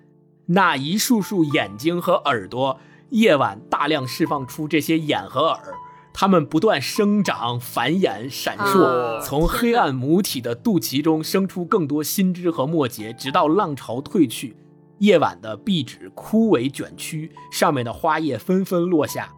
[0.47, 5.75] 那一束束眼睛和耳朵，夜晚大量释放出这些眼和耳，
[6.15, 14.57] 它们不断生长、繁衍、闪烁，啊从黑暗母体的肚脐中生出更多新枝和末节，直到浪潮退去，
[14.99, 19.35] 夜晚的壁纸枯萎卷曲，上面的花叶纷纷落下。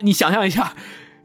[0.00, 0.74] 你想象一下，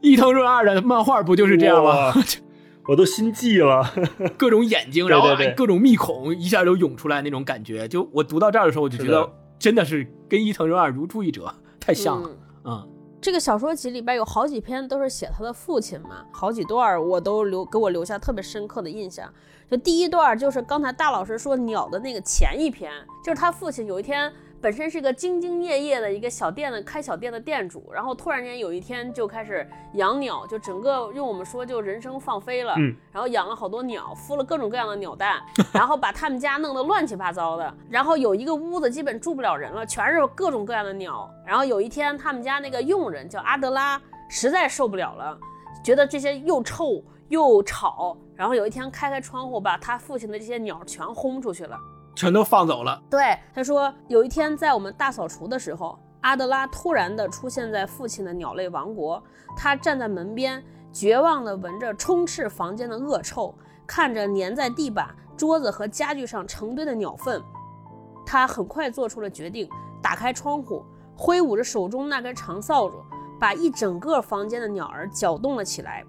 [0.00, 2.12] 伊藤润二的漫画不就是这样吗？
[2.88, 3.92] 我都心悸了，
[4.38, 7.88] 各种眼睛，然后对对对各种密孔一下都涌出来那种感觉。
[7.88, 12.30] 就我读到这儿的时候，我就觉得真的是跟伊藤润二如出一辙，太像了。
[12.64, 12.88] 嗯，
[13.20, 19.28] 这个小说集里边有好几篇都是写他的父亲嘛，好几段我都留给我留下特别深刻的印象。
[19.68, 22.92] 就第一段就是刚才大老师说鸟的那个前一篇，
[23.24, 24.32] 就是他父亲有一天
[24.66, 35.40] 本身是个兢兢业业的一个小店的开小店的店主，然后突然间有一天就开始养鸟，就整个用我们说就人生放飞了，嗯，然后养了好多鸟，孵了各种各样的鸟蛋，
[35.72, 41.30] 然后把他们家弄得乱七八糟的，然后有一个屋子基本住不了人了，全是各种各样的鸟。
[41.46, 45.38] 然后有一天他们家那个佣人叫阿德拉，实在受不了了，
[45.84, 51.78] 觉得这些又臭又吵，然后有一天开开窗户，把他父亲的这些鸟全轰出去了。
[52.16, 53.00] 全都放走了。
[53.08, 59.22] 对，他说有一天在我们大扫除的时候，阿德拉突然的出现在父亲的鸟类王国。
[59.56, 63.54] 他站在门边，绝望的闻着充斥房间的恶臭，
[63.86, 67.40] 看着粘在地板、桌子和家具上成堆的鸟粪。
[68.24, 69.68] 他很快做出了决定，
[70.02, 73.04] 打开窗户，挥舞着手中那根长扫帚，
[73.38, 76.04] 把一整个房间的鸟儿搅动了起来。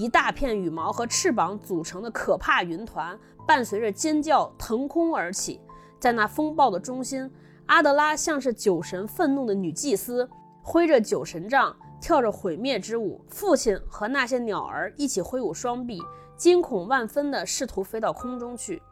[0.00, 5.60] 一大片羽毛和翅膀组成的可怕云团，伴随着尖叫腾空而起。
[5.98, 7.30] 在那风暴的中心，
[7.66, 10.26] 阿德拉像是酒神愤怒的女祭司，
[10.62, 13.22] 挥着酒神杖，跳着毁灭之舞。
[13.28, 16.00] 父亲和那些鸟儿一起挥舞双臂，
[16.34, 18.82] 惊恐万分地试图飞到空中去。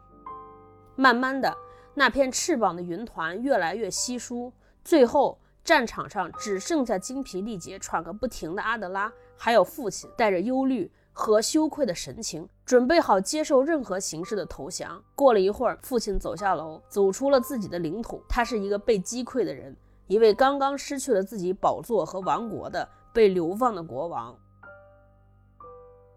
[0.95, 1.57] 慢慢的，
[1.95, 15.03] 那片翅膀的云团越来越稀疏，最后战场上只剩下精疲力竭、喘个不停的阿德拉，还有父亲带着忧虑和羞愧的神情，准备好接受任何形式的投降。
[15.15, 18.23] 过了一会儿，父亲走下楼，走出了自己的领土。
[18.29, 19.75] 他是一个被击溃的人，
[20.07, 24.33] 一位刚刚失去了自己宝座和王国的被流放的国王。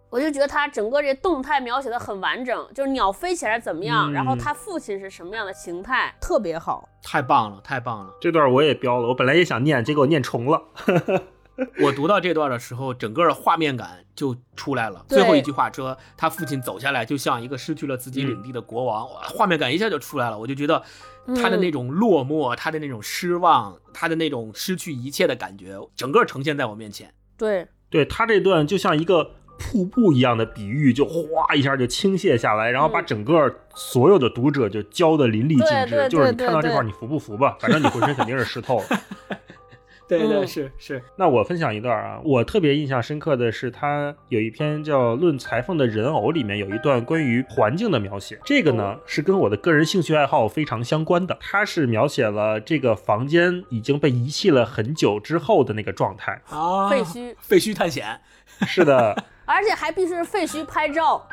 [0.08, 6.88] 我就觉得他整个这动态描写的很完整，就是鸟飞起来怎么样，嗯然后他父亲是什么样的形态，特别好。
[7.02, 8.14] 太棒了，太棒了！
[8.20, 10.62] 这段我也标了，我本来也想念，结果念重了。
[11.81, 15.05] 我读到这段的时候，整个的画面感就出来了。
[15.09, 20.38] 最后一句话说，他父亲走下来，就像一个失去了自己领地的国王，哇画面感一下就出来了。
[20.38, 20.83] 我就觉得
[21.37, 27.12] 他的那种落寞，他的那种失望，他的那种失去一切的感觉，整个呈现在我面前。
[27.37, 36.09] 对，对他这段就像一个瀑布一样的比喻，就哗一下就倾泻下来，然后把整个所有的读者就浇得淋漓尽致。
[36.09, 37.57] 就是你看到这块，你服不服吧？
[37.61, 38.85] 反正你浑身肯定是湿透了。
[40.18, 48.38] 对对是是，那我分享一段啊，我特别印象深刻的是，他有一篇叫《论裁缝的人偶》，里面有一段关于环境的描写。
[48.44, 51.37] 这个呢是跟我的个人兴趣爱好非常相关的。
[51.40, 56.40] 它是描写了这个房间已经被遗弃了很久之后的那个状态。
[56.51, 58.20] 啊，废墟，废墟探险，
[58.66, 61.27] 是的， 而且还必须是废墟拍照。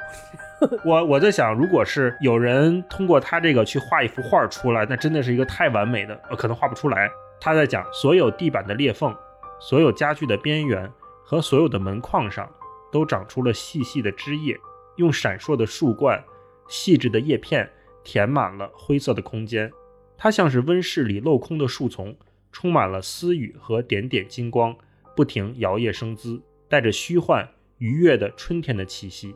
[0.83, 7.09] 我我在想，如果是有人通过他这个去画一幅画出来，那真的是一个太完美的，呃，可能画不出来。
[7.39, 9.15] 他在讲所有地板的裂缝、
[9.59, 10.91] 所有家具的边缘
[11.23, 12.49] 和所有的门框上，
[12.91, 14.59] 都长出了细细的枝叶，
[14.97, 16.23] 用闪烁的树冠、
[16.67, 17.69] 细致的叶片
[18.03, 19.71] 填满了灰色的空间。
[20.17, 22.15] 它像是温室里镂空的树丛，
[22.51, 24.75] 充满了丝雨和点点金光，
[25.15, 27.47] 不停摇曳生姿，带着虚幻
[27.77, 29.33] 愉悦的春天的气息。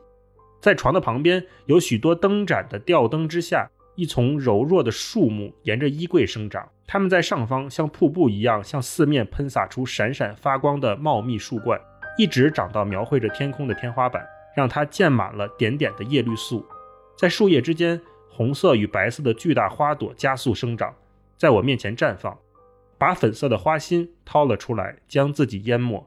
[0.59, 11.79] 在床的旁边有许多灯盏的吊灯之下，一丛柔弱的树木沿着衣柜生长，它们在上方像瀑布一样向四面喷洒出闪闪发光的茂密树冠，
[12.17, 14.25] 一直长到描绘着天空的天花板，
[14.56, 16.65] 让它溅满了点点的叶绿素。
[17.15, 20.91] 在树叶之间，红色与白色的巨大花朵加速生长，
[21.38, 22.36] 在我面前绽放，
[22.97, 26.03] 把粉色的花心掏了出来，将自己淹没。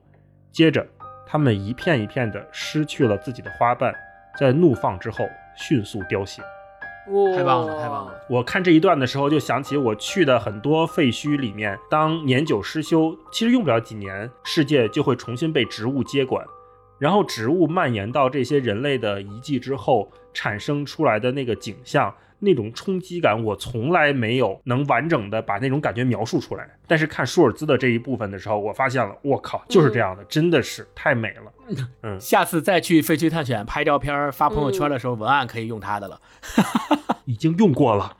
[0.50, 0.84] 接着，
[1.24, 3.94] 它们一片一片地失去了自己的花瓣，
[4.36, 5.24] 在怒放之后
[5.56, 6.42] 迅速凋谢。
[7.34, 8.14] 太棒了，太棒了！！
[8.28, 16.44] 我看这一段的时候，就想起我去的很多废墟里面，当年久失修，其实用不了几年，世界就会重新被植物接管，
[16.98, 26.68] 然后植物蔓延到这些人类的遗迹之后，产生出来的那个景象，那种冲击感，我从来没有能完整的把那种感觉描述出来。
[26.86, 31.52] 但是看舒尔兹的这一部分的时候，我发现了，我靠，就是这样的，真的是太美了。
[32.02, 36.20] 嗯，下次再去废墟探险拍照片发朋友圈的时候，文案可以用他的了。
[37.24, 38.16] 已经用过了。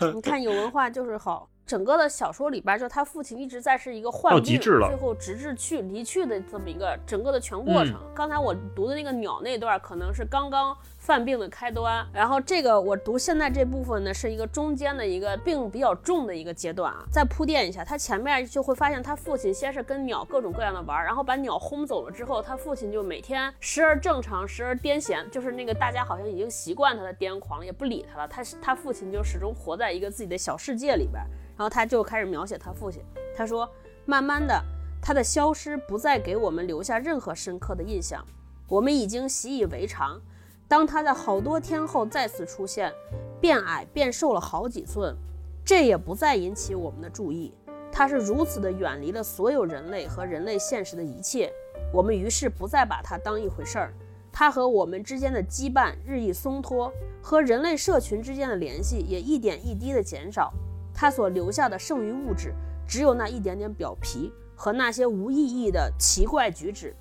[0.14, 1.48] 你看有文化就是好。
[1.64, 7.94] 整个的小说里边，就他父亲一直在是一个患到病，极致了最后直至去离去的这么一个整个的全过程。
[8.12, 12.06] 刚才我读的那个鸟那段，可能是刚刚犯病的开端。
[12.12, 17.04] 然后这个我读现在这部分呢，是一个中间的一个病比较重的一个阶段啊。
[17.10, 28.28] 再铺垫一下，他前面就会发现他父亲先是跟鸟各种各样的玩，然后把鸟轰走了之后，他父亲就每天时而正常，时而癫痫，就是那个大家好像已经习惯他的癫狂，也不理他了。
[28.28, 31.20] 他他父亲就始终活在一个自己的小世界里边。
[31.56, 33.02] 然后他就开始描写他父亲，
[33.36, 33.68] 他说，
[34.06, 34.62] 慢慢的。
[35.04, 38.24] 他的消失不再给我们留下任何深刻的印象，
[38.68, 40.20] 我们已经习以为常。
[40.72, 42.90] 当他在好多天后再次出现，
[43.38, 45.14] 变矮变瘦了好几寸，
[45.62, 47.52] 这也不再引起我们的注意。
[47.92, 51.52] 他是如此的远离了所有人类和人类现实的一切，
[51.92, 53.92] 我们于是不再把他当一回事儿。
[54.32, 60.50] 他和我们之间的羁绊日益松脱，和人类社群之间的联系也一点一滴的减少。
[60.94, 62.54] 他所留下的剩余物质，
[62.88, 64.32] 只有那一点点表皮。
[64.54, 66.94] 和那些无意义的奇怪举止，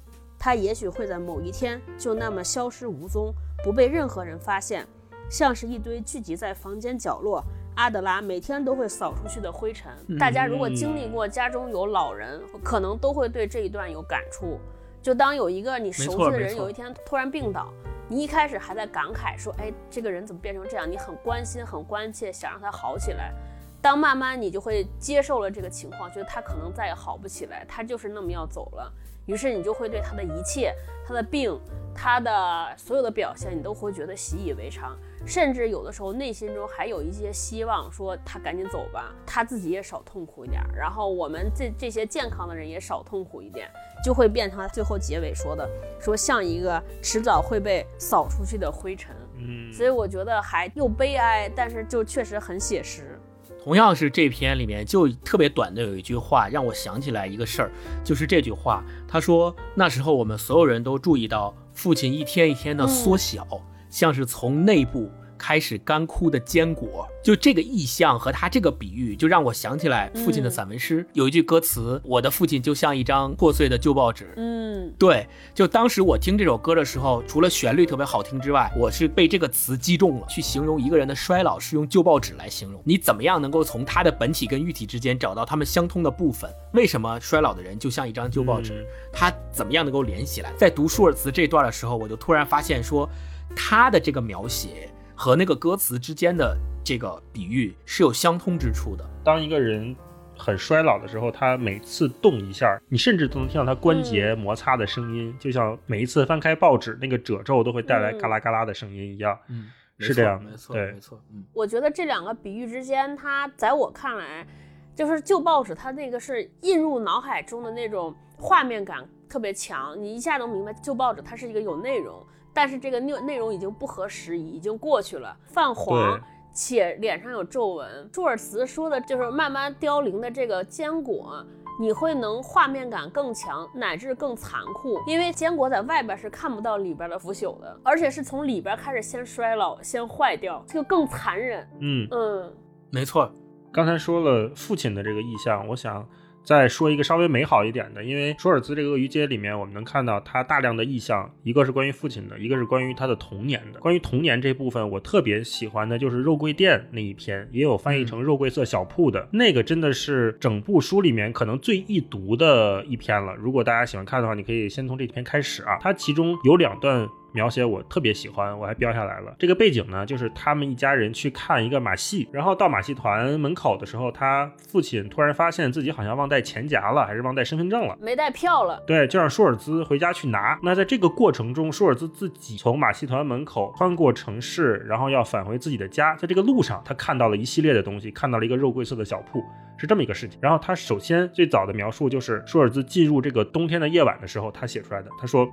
[0.44, 3.32] 他也许会在某一天就那么消失无踪，
[3.64, 4.88] 不被任何人发现，
[5.30, 7.44] 像是一堆聚集在房间角落
[7.76, 9.92] 阿德拉每天都会扫出去的灰尘。
[10.18, 14.60] 大家如果经历过家中有老人，可能都会对这一段有感触。
[15.00, 17.72] 就当有一个你熟悉的人有一天突然病倒，
[18.08, 23.32] 你一开始还在感慨说：“哎，这个人怎么变成这样？”你很关心、很关切，想让他好起来。
[23.80, 28.92] 当慢慢你就会接受了这个情况，觉得他可能再也好不起来，他就是那么要走了。
[29.32, 30.76] 于是你就会对他的一切、
[31.08, 31.58] 他的病、
[31.96, 43.70] 他的所有的表现，你都会觉得习以为常，甚至有的时候内心中还有一些希望，说他赶紧走吧，他自己也少痛苦一点，然后我们这这些健康的人也少痛苦一点，
[44.04, 45.66] 就会变成最后结尾说的，
[45.98, 49.16] 说像一个迟早会被扫出去的灰尘。
[49.38, 53.18] 嗯，所以我觉得还又悲哀，但是就确实很写实。
[53.64, 57.72] 同样是这篇里面就特别短的有一句话让我想起来一个事儿，
[58.04, 63.48] 就是这句话，他说那时候我们所有人都注意到父亲一天一天的缩小，
[63.90, 65.12] 像是从内部。
[65.42, 80.28] 开始干枯的坚果，就这个意象和他这个比喻，就让我想起来父亲的散文诗有一句歌词：“我的父亲就像一张破碎的旧报纸。”嗯，对，就当时我听这首歌的时候，除了旋律特别好听之外，我是被这个词击中了。
[80.30, 82.80] 去形容一个人的衰老，是用旧报纸来形容。
[82.86, 86.48] 你怎么样能够从他的本体跟喻体之间找到他们相通的部分？
[86.74, 88.86] 为什么衰老的人就像一张旧报纸？
[89.12, 90.54] 他怎么样能够连起来？
[90.56, 93.10] 在读舒尔茨这段的时候，我就突然发现说，
[93.56, 94.88] 他的这个描写。
[95.24, 99.08] 和那个歌词之间的这个比喻是有相通之处的。
[99.24, 99.96] 当一个人
[100.36, 109.38] 很衰老的时候，他每次动一下，你甚至都能听到他关节摩擦的声音，就像每一次翻开报纸，那个褶皱都会带来嘎啦嘎啦的声音一样。
[109.48, 109.70] 嗯，
[110.00, 111.22] 是这样，没错，对，没错。
[111.32, 114.48] 嗯，我觉得这两个比喻之间，它在我看来，
[114.96, 122.26] 就是旧报纸，它那个是印入脑海中的那种画面感特别强，你一下能明白旧报纸它是一个有内容。
[122.54, 126.20] 但是这个内内容已经不合时宜，已经过去了，泛黄
[126.54, 128.10] 且脸上有皱纹。
[128.14, 131.46] 舒尔茨说的就是慢慢凋零的这个坚果，
[131.80, 141.66] 你会能画面感更强，乃至更残酷，因为坚果在外边是看不到里边的腐朽的，而且是从里边开始先衰老，先坏掉，就更残忍。
[141.80, 142.54] 嗯嗯，
[142.90, 143.32] 没错。
[143.72, 146.06] 刚才说了父亲的这个意象，我想。
[146.44, 153.80] 再说一个稍微美好一点的，因为舒尔兹这个《鳄鱼街》里面，我们能看到他大量的意象，一个是关于父亲的，一个是关于他的童年的。
[153.80, 163.36] 关于童年这部分，我特别喜欢的就是肉桂店那一篇，也有翻译成肉桂色小铺的那个，真的是整部书里面可能最易读的一篇了。
[163.36, 165.78] 如果大家喜欢看的话，你可以先从这篇开始啊。
[165.80, 167.08] 它其中有两段。
[167.34, 169.36] 描写我特别喜欢，我还标下来了。
[169.40, 178.82] 这个背景呢，就是他们一家人去看一个马戏，然后到马戏团门口的时候，他父亲突然发现自己好像忘带钱夹了，还是忘带身份证了，没带票了。
[178.86, 180.60] 对，就让舒尔兹回家去拿。
[180.62, 186.16] 那在这个过程中，舒尔兹自己从马戏团门口穿过城市，然后要返回自己的家。
[186.16, 189.44] 在这个路上，他看到了一系列的东西，看到了一个肉桂色的小铺，
[189.78, 190.40] 是这么一个事情。
[190.42, 195.10] 然后他首先最早的描述就是舒尔兹进入这个冬天的夜晚的时候，他写出来的。
[195.20, 195.50] 他说：“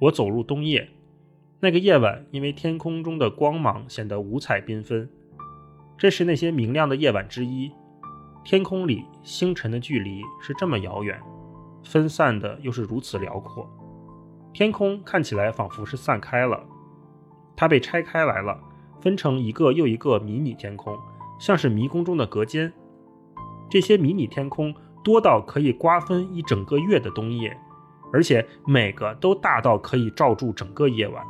[0.00, 0.88] 我走入冬夜。”
[1.60, 5.10] 那个夜晚，因为天空中的光芒显得五彩缤纷，
[5.96, 7.72] 这是那些明亮的夜晚之一。
[8.44, 11.20] 天空里星辰的距离是这么遥远，
[11.82, 13.68] 分散的又是如此辽阔。
[14.52, 16.64] 天空看起来仿佛是散开了，
[17.56, 18.60] 它被拆开来了，
[19.00, 20.96] 分成一个又一个迷你天空，
[21.40, 22.72] 像是迷宫中的隔间。
[23.68, 27.58] 这些迷你天空多到可以瓜分一整个月的冬夜，
[28.12, 31.26] 而且每个都大到可以罩住整个夜晚。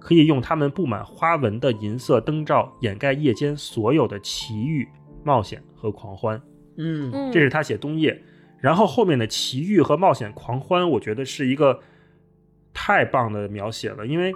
[0.00, 4.88] 可以用它们布满花纹的银色灯罩掩盖夜间所有的奇遇、
[5.22, 6.40] 冒险和狂欢。
[6.78, 8.22] 嗯，这是他写冬夜，
[8.58, 11.78] 然后后面的奇遇和冒险、狂欢，我觉得是一个
[12.72, 14.06] 太棒的描写了。
[14.06, 14.32] 因为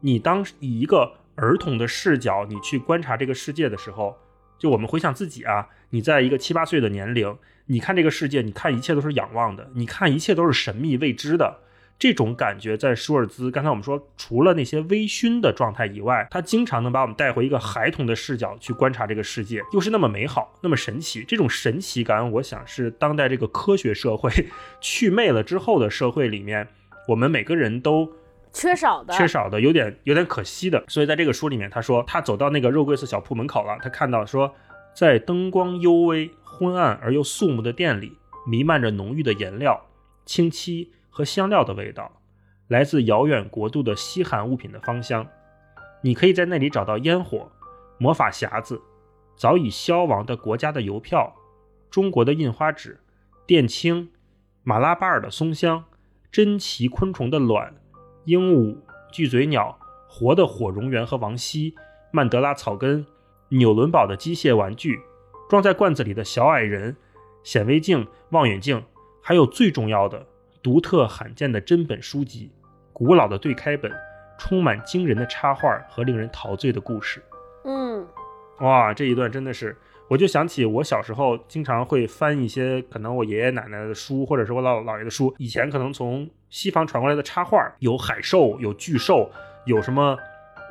[0.00, 4.16] 你当以一个儿童的视角，你去观察这个世界的时候，
[4.58, 7.36] 就我们回想自己啊，你在一个七八岁的年龄，
[7.66, 11.58] 你看这个世界，你看一切都是仰望的，你看一切都是神秘未知的。
[11.96, 21.24] 这种感觉在舒尔兹，刚才我们说，除了那些微醺的状态以外，他经常能把我们带回一个孩童的视角去观察这个世界，又是那么美好，那么神奇。
[21.26, 24.30] 这种神奇感，我想是当代这个科学社会
[24.82, 26.66] 祛魅了之后的社会里面，
[27.08, 28.12] 我们每个人都
[28.52, 30.84] 缺少的，缺少的，有点有点可惜的。
[30.88, 34.52] 所以在这个书里面，他说他走到那个肉桂色小铺门口了，他看到说，
[34.94, 38.12] 在灯光幽微、昏暗而又肃穆的店里，
[38.46, 39.86] 弥漫着浓郁的颜料、
[40.26, 40.90] 清漆。
[41.14, 42.10] 和香料的味道，
[42.66, 45.24] 来自遥远国度的稀罕物品的芳香。
[46.02, 47.48] 你可以在那里找到烟火、
[47.98, 48.82] 魔法匣子、
[49.36, 51.32] 早已消亡的国家的邮票、
[51.88, 52.98] 中国的印花纸、
[53.46, 54.10] 靛青、
[54.64, 55.84] 马拉巴尔的松香、
[56.32, 57.72] 珍奇昆虫的卵、
[58.24, 58.76] 鹦鹉、
[59.12, 61.76] 巨嘴鸟、活的火蝾螈和王蜥、
[62.10, 63.06] 曼德拉草根、
[63.50, 65.00] 纽伦堡的机械玩具、
[65.48, 66.96] 装在罐子里的小矮人、
[67.44, 68.82] 显微镜、望远镜，
[69.22, 70.26] 还有最重要的。
[70.64, 72.50] 独特罕见的真本书籍，
[72.90, 73.92] 古老的对开本，
[74.38, 77.22] 充满惊人的插画和令人陶醉的故事。
[77.66, 78.02] 嗯，
[78.60, 79.76] 哇，这一段真的是，
[80.08, 85.34] 我就想起我小时候经常会翻一些可能我爷爷奶奶的书，或者是我姥姥爷的书。
[85.36, 89.30] 以前可能从西方传过来的插画，有海兽，有巨兽，
[89.66, 90.16] 有什么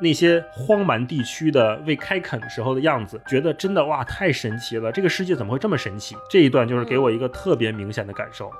[0.02, 4.90] 那些荒蛮地区的未开垦时候的样子，觉得真的哇，太神奇了！
[4.90, 6.16] 这个世界怎么会这么神奇？
[6.28, 8.50] 这一段就是给我一个特别明显的感受。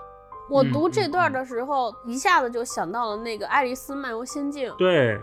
[0.49, 5.21] 我读这段的时候，一下子就想到了那个《爱丽丝漫游仙境》，对，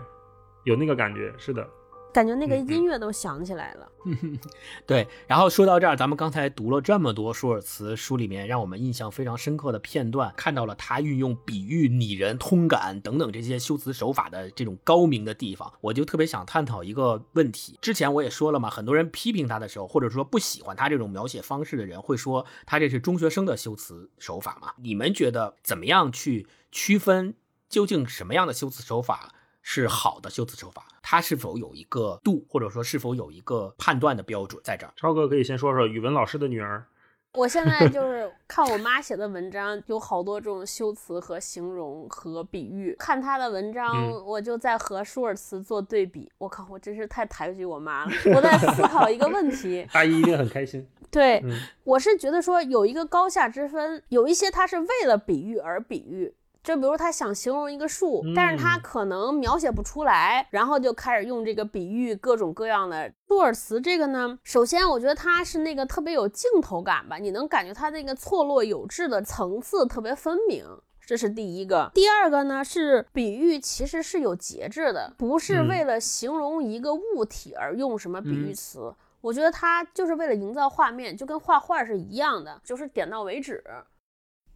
[0.64, 1.66] 有那个感觉，是的。
[2.12, 3.88] 感觉那个音乐都想起来了。
[4.86, 17.78] 对，然后说到这儿，咱们刚才读了这么多舒尔茨书里面让我们印象非常深刻的片段，看到了他运用比喻、拟人、通感等等这些修辞手法的这种高明的地方，我就特别想探讨一个问题。
[17.80, 24.72] 之前我也说了嘛，很多人批评他的时候，或者说不喜欢他这种描写方式的人，会说他这是中学生的修辞手法嘛？
[24.78, 27.34] 你们觉得怎么样去区分
[27.68, 29.32] 究竟什么样的修辞手法？
[29.62, 34.92] 是好的修辞手法，它是否有一个度，或者说是否有一个判断的标准在这儿？
[34.96, 36.84] 超哥可以先说说语文老师的女儿。
[37.34, 42.94] 我现在就是看我妈写的文章，有好多这种修辞和形容和比喻。
[42.98, 46.30] 看她的文章，我就在和舒尔茨做对比。
[46.36, 48.12] 我靠，我真是太抬举我妈了。
[48.34, 50.86] 我在思考一个问题， 阿姨一定很开心。
[51.10, 51.42] 对，
[51.84, 56.34] 我是觉得说有一个高下之分，有一些它是为了比喻而比喻。
[56.62, 63.12] 就比如他想形容一个树，但是他可能描写不出来，然后就开始用这个比喻各种各样的。
[63.26, 70.64] 杜尔茨这个呢，首先我觉得他是那个特别有镜头感吧，你能感觉他那个错落有致的层次特别分明，
[71.00, 71.90] 这是第一个。
[71.94, 78.94] 第二个呢是比喻其实是有节制的，不是为了形容一个物体而用什么比喻词。
[79.20, 83.62] 我觉得它就是为了营造画面，就跟画画是一样的，就是点到为止。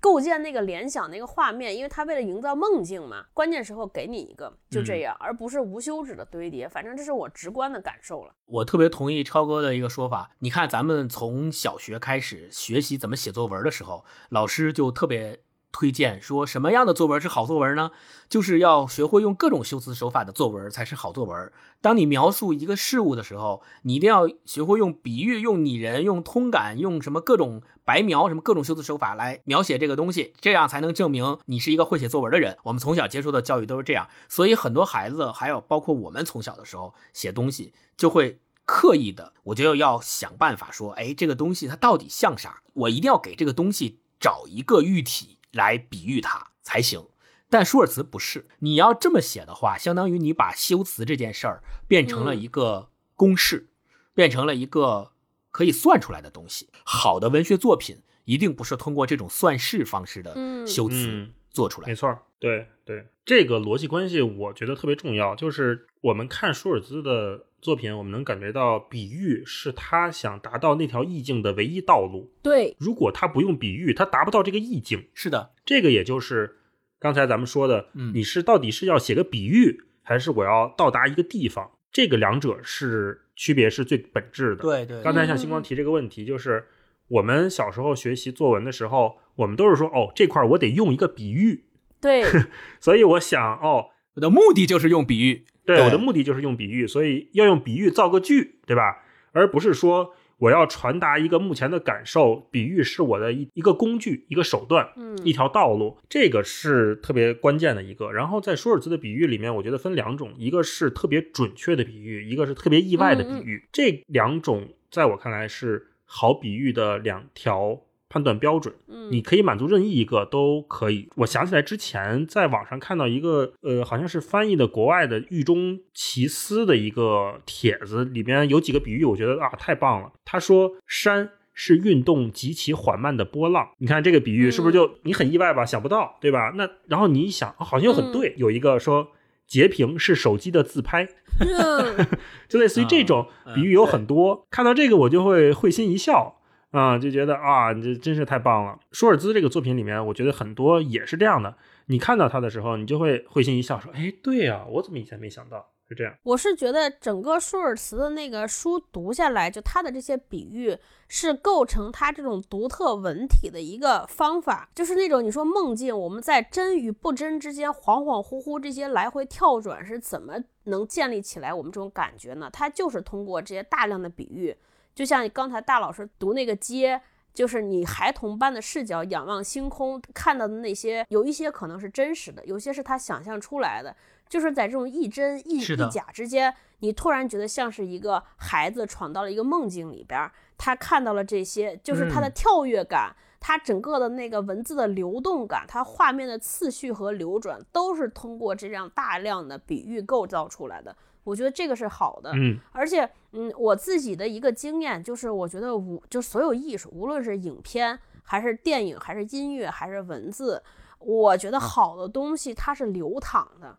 [0.06, 6.68] 构建那个联想那个画面，因为他为了营造梦境嘛，关键时候给你一个，就这样，而不是无休止的堆叠。
[6.68, 8.32] 反正这是我直观的感受了。
[8.44, 15.40] 我特别同意超哥的一个说法，你看咱们从小学开始学习怎么写作文的时候，老师就特别。
[15.76, 17.90] 推荐说什么样的作文是好作文呢？
[18.30, 21.52] 就是要学会用各种修辞手法的作文才是好作文。
[21.82, 32.56] 当你描述一个事物的时候，你一定要学会用比喻、用拟人、用通感、用什么各种白描、什么各种修辞手法来描写这个东西，这样才能证明你是一个会写作文的人。
[32.62, 42.62] 我们从小接受的教育都是这样，所以很多孩子，还有包括我们从小的时候写东西，就会刻意的，我就要想办法说，哎，这个东西它到底像啥？
[42.72, 45.35] 我一定要给这个东西找一个喻体。
[45.56, 47.08] 来比喻它才行，
[47.50, 48.46] 但舒尔茨不是。
[48.60, 53.70] 你要这么写的话，相当于你把修辞这件事儿变成了一个公式，
[54.14, 55.10] 变成了一个
[55.50, 56.68] 可以算出来的东西。
[56.84, 60.34] 好的文学作品一定不是通过这种算式方式的
[60.66, 61.88] 修辞做出来。
[61.88, 65.34] 没错，对对，这个逻辑关系我觉得特别重要。
[65.34, 67.45] 就是我们看舒尔兹的。
[67.60, 72.30] 作品我们能感觉到，比喻是他想达到那条意境的唯一道路。
[72.42, 75.06] 对，如果他不用比喻，他达不到这个意境。
[75.14, 76.56] 是的，这个也就是
[76.98, 81.72] 刚才咱们说的，你是到底是要写个比喻，还是我要到达一个地方？
[81.90, 84.62] 这个两者是区别是最本质的。
[84.62, 85.02] 对对。
[85.02, 86.66] 刚才像星光提这个问题，就是
[87.08, 91.64] 我们小时候学习作文的时候，我们都是说，哦，这块我得用一个比喻。
[92.00, 92.22] 对。
[92.78, 93.86] 所以我想，哦，
[94.16, 95.44] 我的目的就是用比喻。
[95.64, 99.02] 对，我的目的就是用比喻，所以要用比喻造个句，对吧？
[99.32, 108.12] 而不是说我要传达一个目前的感受，比喻是我的一一个工具、一个手段、嗯一条道路，这个是特别关键的一个。
[108.12, 113.64] 然后在舒尔茨的比喻里面，我觉得分两种，一个是特别准确的比喻，一个是特别意外的比喻。
[113.72, 118.74] 这两种在我看来是好比喻的两条判断标准。
[118.88, 121.08] 嗯你可以满足任意一个都可以。
[121.16, 130.12] 我想起来之前在网上看到一个呃，好像是翻译的国外的狱中奇思的一个帖子，里面有几个比喻，我觉得啊太棒了。
[130.24, 131.30] 他说山。
[131.58, 135.64] 是运动极其缓慢的波浪，你看这个比喻是不是就你很意外吧？
[135.64, 136.52] 想不到，对吧？
[136.54, 138.34] 那然后你一想，哦好像又很对。
[138.36, 139.08] 有一个说
[139.46, 141.08] 截屏是手机的自拍，
[141.40, 142.06] 嗯
[142.46, 144.46] 就类似于这种嗯比喻有很多。
[144.50, 146.36] 看到这个我就会会心一笑
[146.72, 148.78] 啊、就觉得啊，你这真是太棒了。
[148.92, 151.56] 舒尔兹这个作品里面，我觉得很多也是这样的。
[151.86, 156.12] 你看到他的时候，你就会会心一笑，说：“哎，对呀、我怎么以前没想到？”是这样。
[156.24, 172.50] 我是觉得整个舒尔茨的那个书读下来，就他的这些比喻是构成他这种独特文体的一个方法，就是那种你说梦境，我们在真与不真之间恍恍惚惚这些来回跳转是怎么能建立起来我们这种感觉呢？
[172.52, 174.56] 它就是通过这些大量的比喻，
[174.96, 177.00] 就像刚才大老师读那个街。
[177.36, 183.94] 就是你孩童般的视角仰望星空看到的那些，有一些可能是真实的，有些是他想象出来的。
[184.26, 200.96] 就是在这种一真亦是的亦假之间，你突然觉得像是一个孩子闯到了一个梦境里边儿，他看到了这些，就是他的嗯跳跃感，他整个的那个文字的流动感，他画面的次序和流转，都是通过这样大量的比喻构造出来的。
[201.26, 202.58] 我觉得这个是好的，嗯。
[202.72, 210.62] 而且，嗯，我自己的一个经验就是，我觉得无就所有艺术，无论是影片还是电影，还是音乐，还是文字，
[211.00, 213.76] 我觉得好的东西它是流淌的，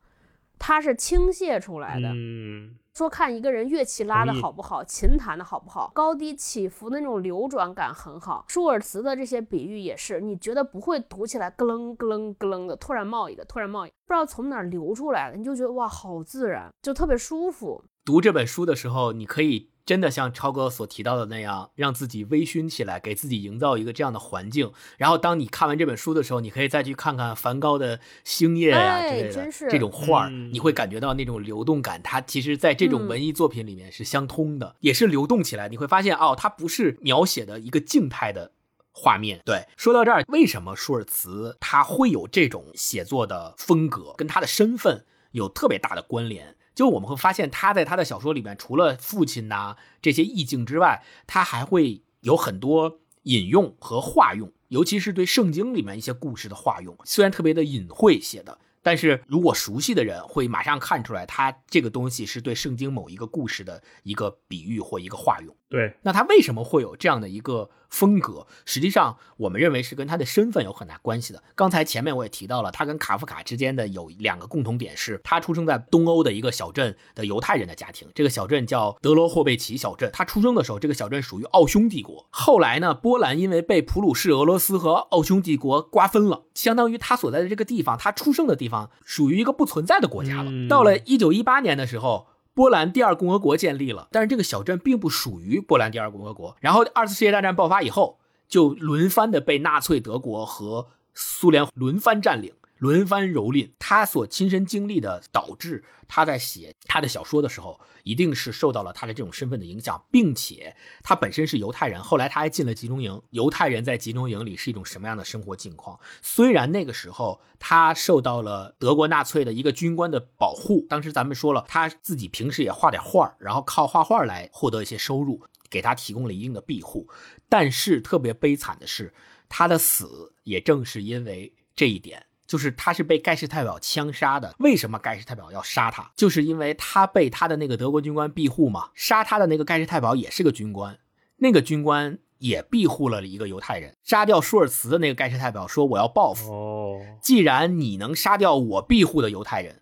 [0.60, 2.10] 它是倾泻出来的。
[2.14, 8.46] 嗯，说看一个人乐器拉的好不好，琴弹的好不好，高低起伏的那种流转感很好。
[8.48, 17.84] 舒尔茨的这些比喻也是，你觉得不会读起来咯楞咯楞咯楞的，突然冒一个，突然冒一个，不知道从哪儿流出来的，你就觉得哇，好自然，就特别舒服。
[18.04, 24.72] 读这本书的时候，你可以真的像超哥所提到的那样，让自己微醺起来，给自己营造一个这样的环境。
[24.98, 32.04] 然后，当你看完这本书的时候，你可以再去看看梵高的星夜呀、哎之类的这种画儿，嗯你会感觉到那种流动感。
[32.04, 35.70] 它其实在这种嗯文艺作品里面是相通的，也是流动起来。
[35.70, 38.52] 你会发现，哦，它不是描写的一个静态的。
[39.00, 46.56] 画面对，说到这儿，为什么舒尔茨他会有这种写作的风格，跟他的身份有特别大的关联？
[46.78, 58.60] 就我们会发现，他在他的小说里面，除了父亲呐、这些意境之外，他还会有很多引用和化用，尤其是对圣经里面一些故事的化用，虽然特别的隐晦写的。
[58.84, 65.57] 但是如果熟悉的人会马上看出来，他这个东西是对圣经某一个故事的一个比喻或一个化用。
[65.70, 68.48] 对，那他为什么会有这样的一个风格？
[68.64, 71.44] 实际上，我们认为是跟他的身份有很大关系的。
[71.56, 80.10] 刚才前面我也提到了，他跟卡夫卡之间的有两个共同点是，他出生在东欧的一个小镇的犹太人的家庭，这个小镇叫德罗霍贝奇小镇。
[80.14, 82.26] 他出生的时候，这个小镇属于奥匈帝国。
[82.30, 90.50] 后来呢，波兰因为被普鲁士俄罗斯和奥匈帝国瓜分了，相当于他所在的这个地方，他出生的地方属于一个不存在的国家了。
[90.50, 92.28] 嗯到了一九一八年的时候。
[92.58, 96.58] 波兰第二共和国建立了，但是这个小镇并不属于波兰第二共和国。
[96.60, 103.72] 然后二次世界大战爆发以后，就轮番的被纳粹德国和苏联轮番占领、轮番蹂躏。
[103.80, 113.22] 他所亲身经历的，导致他在写他的小说的时候，一定是受到了他的这种身份的影响，并且他本身是犹太人，后来他还进了集中营。
[113.32, 116.00] 犹太人在集中营里是一种什么样的生活境况？
[116.22, 127.10] 虽然那个时候他受到了德国纳粹的一个军官的保护，当时咱们说了，他自己平时也画点画，然后靠画画来获得一些收入，给他提供了一定的庇护。
[127.50, 129.14] 但是特别悲惨的是，
[129.50, 132.27] 他的死也正是因为这一点。
[132.48, 134.56] 就是他是被盖世太保枪杀的。
[134.60, 136.10] 为什么盖世太保要杀他？
[136.16, 138.90] 就是因为他被他的那个德国军官庇护嘛。
[138.96, 140.98] 杀他的那个盖世太保也是个军官，
[141.36, 143.96] 那个军官也庇护了一个犹太人。
[144.04, 146.52] 杀掉舒尔茨的那个盖世太保说：“我要报复。
[146.52, 149.82] 哦，既然你能杀掉我庇护的犹太人，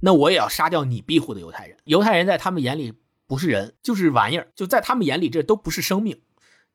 [0.00, 1.76] 那我也要杀掉你庇护的犹太人。
[1.84, 2.94] 犹太人在他们眼里
[3.26, 6.20] 不是人，就是玩意儿，就在他们眼里这都不是生命。”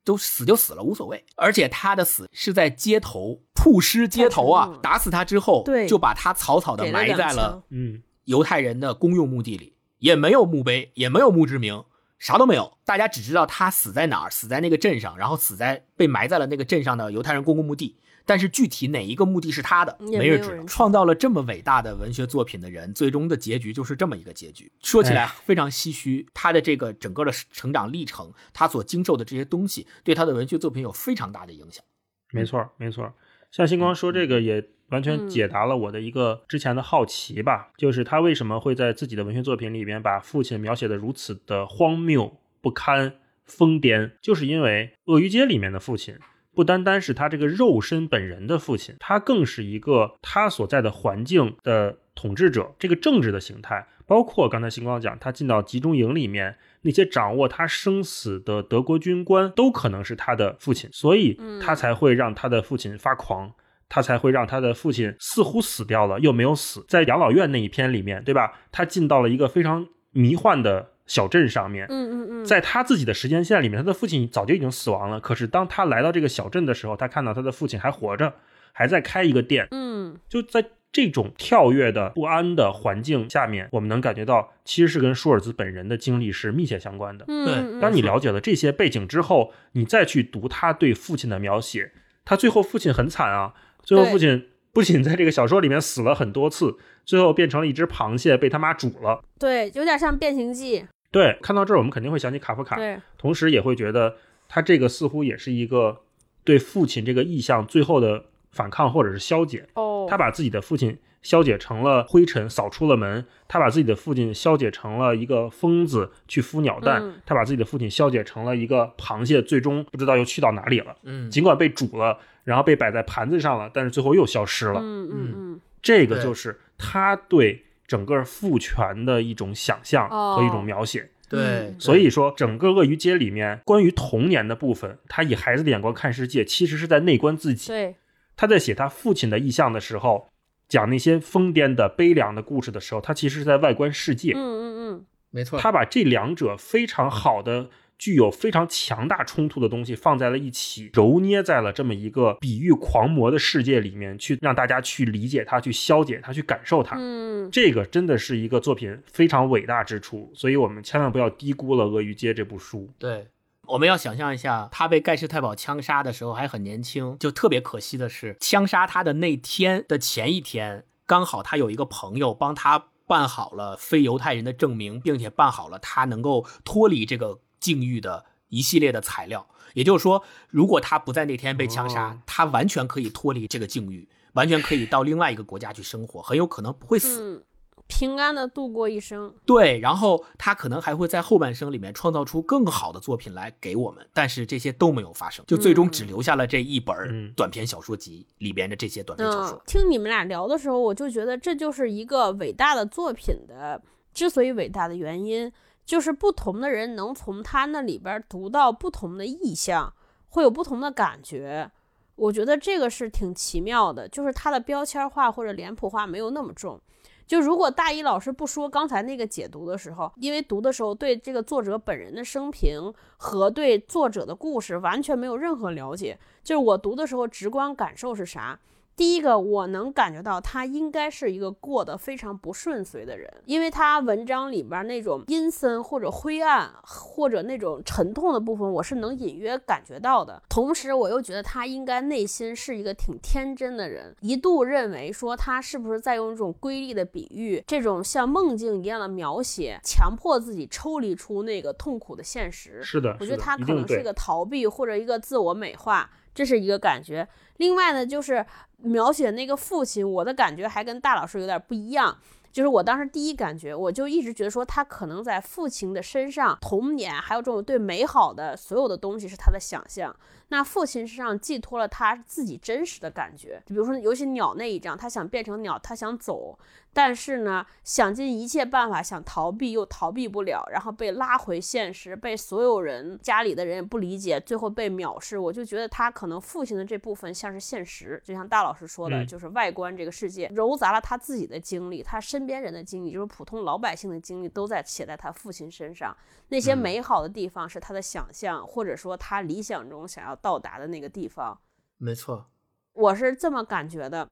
[0.05, 1.25] 都死就死了，无所谓。
[1.35, 11.83] 而且他的死是在街头曝尸街头啊打死他之后，对就把他草草的埋在了嗯，犹太人的公用墓地里，也没有墓碑，也没有墓志铭，
[12.19, 17.97] 啥都没有，大家只知道他死在哪儿，死在那个镇上，然后死在被埋在了那个镇上的犹太人公共墓地。
[18.25, 20.63] 但是具体哪一个目的是他的，没人知道。
[20.65, 24.71] 创造了这么伟大的文学作品的人，最终的结局就是这么一个结局。
[24.81, 31.83] 说起来哎非常唏嘘，他的这个整个的成长历程，他所经受的这些东西，对他的文学作品有非常大的影响。
[32.31, 33.13] 没错儿，没错儿。
[33.51, 43.15] 像星光说这个也完全嗯解答了我的一个之前的好奇吧，就是他为什么会在自己的文学作品里边把父亲描写的如此的荒谬不堪、
[43.45, 46.17] 疯癫，就是因为《鳄鱼街》里面的父亲。
[46.55, 63.51] 不单单是他这个肉身本人的父亲，他更是一个他所在的环境的统治者，这个政治的形态，包括刚才星光讲，他进到集中营里面，那些掌握他生死的德国军官都可能是他的父亲，所以他才会让他的父亲发狂，
[63.89, 66.85] 他才会让他的父亲似乎死掉了又没有死。
[66.87, 68.53] 在养老院那一篇里面，对吧？
[68.71, 75.19] 他进到了一个非常迷幻的小镇上面，嗯嗯嗯，在他自己的时间线里面，他的父亲早就已经死亡了。
[75.19, 78.33] 可是当他来到这个小镇的时候，他看到他的父亲还活着，
[78.71, 87.25] 还在开一个店，嗯就在这种跳跃的不安的环境下面，我们能感觉到，其实是跟舒尔兹本人的经历是密切相关的。
[87.27, 91.91] 嗯，对嗯当你了解了这些背景之后，你再去读他对父亲的描写，
[92.23, 93.53] 他最后父亲很惨啊，
[93.83, 99.21] 最后父亲不仅在这个小说里面死了很多次，最后变成了一只螃蟹被他妈煮了。
[99.37, 100.79] 对，有点像《变形记》，
[101.15, 104.17] 对，看到这儿我们肯定会想起卡夫卡，对，同时也会觉得
[104.49, 106.01] 他这个似乎也是一个
[106.43, 109.65] 对父亲这个意向最后的反抗或者是消解。
[109.75, 117.13] 哦，他把自己的父亲消解成了灰尘，扫出了门；他把自己的父亲消解成了一个疯子去孵鸟蛋；嗯。
[117.25, 120.97] 他把自己的父亲消解成了一个螃蟹，最终不知道又去到哪里了。
[121.03, 124.81] 嗯，尽管被煮了，然后被摆在盘子上了，但是最后又消失了。
[124.81, 131.09] 嗯嗯嗯，对这个就是他对整个父权的一种想象和一种描写。
[131.27, 137.67] 对嗯，所以说，整个《鳄鱼街》里面关于童年的部分，他以孩子的眼光看世界，其实是在内观自己。
[137.69, 137.95] 对，
[138.37, 140.27] 他在写他父亲的意象的时候，
[140.69, 144.33] 讲那些疯癫的、悲凉的故事的时候，他其实是在外观世界。
[144.33, 156.95] 嗯嗯嗯，没错，他把这两者非常好的、具有非常强大冲突的东西放在了一起，揉捏在了这么一个比喻狂魔的世界里面，去让大家去理解它、去消解它、去感受它。
[156.99, 162.89] 嗯，这个真的是一个作品非常伟大之处，所以我们千万不要低估了《鳄鱼街》这部书。
[162.99, 163.27] 对，
[163.67, 179.47] 我们要想象一下，他被盖世太保枪杀的时候还很年轻，就特别可惜的是，枪杀他的那天的前一天，刚好他有一个朋友帮他办好了非犹太人的证明，并且办好了他能够脱离这个境遇的一系列的材料。
[179.73, 187.41] 也就是说，如果他不在那天被枪杀，哦他完全可以脱离这个境遇，完全可以到另外一个国家去生活，很有可能不会死。
[187.41, 187.43] 嗯，
[187.87, 189.33] 平安的度过一生。
[189.45, 203.81] 对，然后他可能还会在后半生里面创造出更好的作品来给我们，但是这些都没有发生，就最终只留下了这一本短篇小说集里边的这些短篇小嗯说。，听你们俩聊的时候，我就觉得这就是一个伟大的作品的
[204.13, 205.51] 之所以伟大的原因，
[205.85, 209.93] 就是不同的人能从他那里边读到不同的意象，
[210.29, 211.71] 会有不同的感觉。
[212.15, 216.79] 我觉得这个是挺奇妙的，就是他的标签化或者脸谱化没有那么重。
[217.27, 228.59] 就如果大一老师不说刚才那个解读的时候，因为读的时候对这个作者本人的生平和对作者的故事完全没有任何了解，就是我读的时候直观感受是啥？
[228.95, 240.41] 第一个，我能感觉到他应该是一个过得非常不顺遂的人，因为他文章里边那种阴森或者灰暗或者那种沉痛的部分，我是能隐约感觉到的。
[240.47, 252.81] 同时，我又觉得他应该内心是一个挺天真的人，一度认为说他是不是在用这种瑰丽的比喻，这种像梦境一样的描写，强迫自己抽离出那个痛苦的现实。
[252.81, 257.27] 是的，我觉得他可能是一个逃避或者一个自我美化，这是一个感觉。
[257.57, 258.45] 另外呢，就是
[258.77, 262.15] 描写那个父亲，我的感觉还跟大老师有点不一样。
[262.51, 270.15] 就是我当时第一感觉，我就一直觉得说他可能在父亲的身上，童年还有这种对美好的所有的东西是他的想象。
[270.49, 276.57] 那父亲身上寄托了他自己真实的感觉，比如说尤其鸟那一章，他想变成鸟，他想走，
[276.93, 285.37] 但是呢，想尽一切办法想逃避，又逃避不了，然后被拉回现实，被所有人家里的人也不理解，最后被藐视。
[285.37, 296.15] 我就觉得他可能父亲的这部分像是现实，就像大老师说的，嗯就是外观这个世界揉杂了他自己的经历，他身边人的经历，就是普通老百姓的经历，都在写在他父亲身上。
[296.49, 301.57] 那些嗯美好的地方是他的想象，或者说他理想中想要到达的那个地方。
[301.97, 302.45] 没错，
[302.93, 304.27] 我是这么感觉的。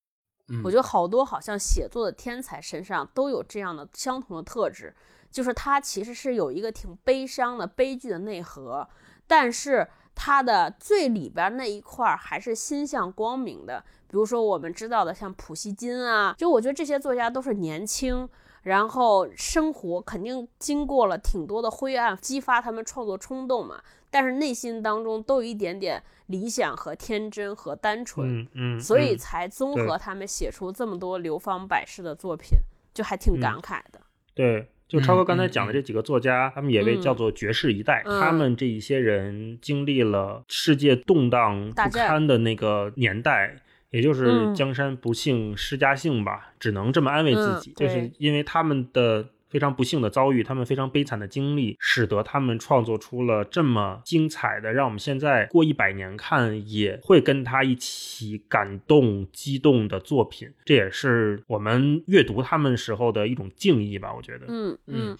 [0.49, 4.93] 嗯我觉得好多好像写作的天才身上都有这样的相同的特质，
[5.31, 8.87] 就是他其实是有一个挺悲伤的悲剧的内核，
[9.25, 13.83] 但是他的最里边那一块儿还是心向光明的。
[14.07, 18.29] 比如说我们知道的像普希金啊，就我觉得这些作家都是年轻。
[18.63, 23.83] 然后生活肯定经过了挺多的灰暗，激发他们创作冲动嘛。
[24.13, 32.51] 但是内心当中都有一点点理想和天真和单纯，嗯嗯，所以才综合他们写出这么多流芳百世的作品，
[32.93, 33.99] 就还挺感慨的。
[34.35, 38.03] 对，就超哥刚才讲的这几个作家，他们也被叫做绝世一代。
[38.05, 43.57] 他们这一些人经历了世界动荡不堪的那个年代。
[43.89, 49.23] 也就是江山不幸施家幸吧，只能这么安慰自己，就是因为他们的
[49.53, 60.51] 非常不幸的遭遇，他们非常悲惨的经历，使得他们创作出了这么精彩的，让我们现在过一百年看也会跟他一起感动、激动的作品。
[60.65, 64.47] 这也是我们阅读他们时候的一种敬意吧，我觉得。
[64.47, 65.15] 嗯嗯。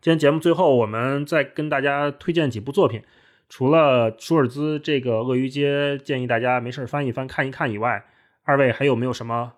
[0.00, 3.02] 今天节目最后，我们再跟大家推荐几部作品。
[3.50, 8.04] 除了舒尔兹这个《鳄鱼街》，建议大家没事翻一翻、看一看以外，
[8.44, 9.54] 二位还有没有什么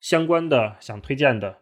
[0.00, 1.58] 相关的想推荐的？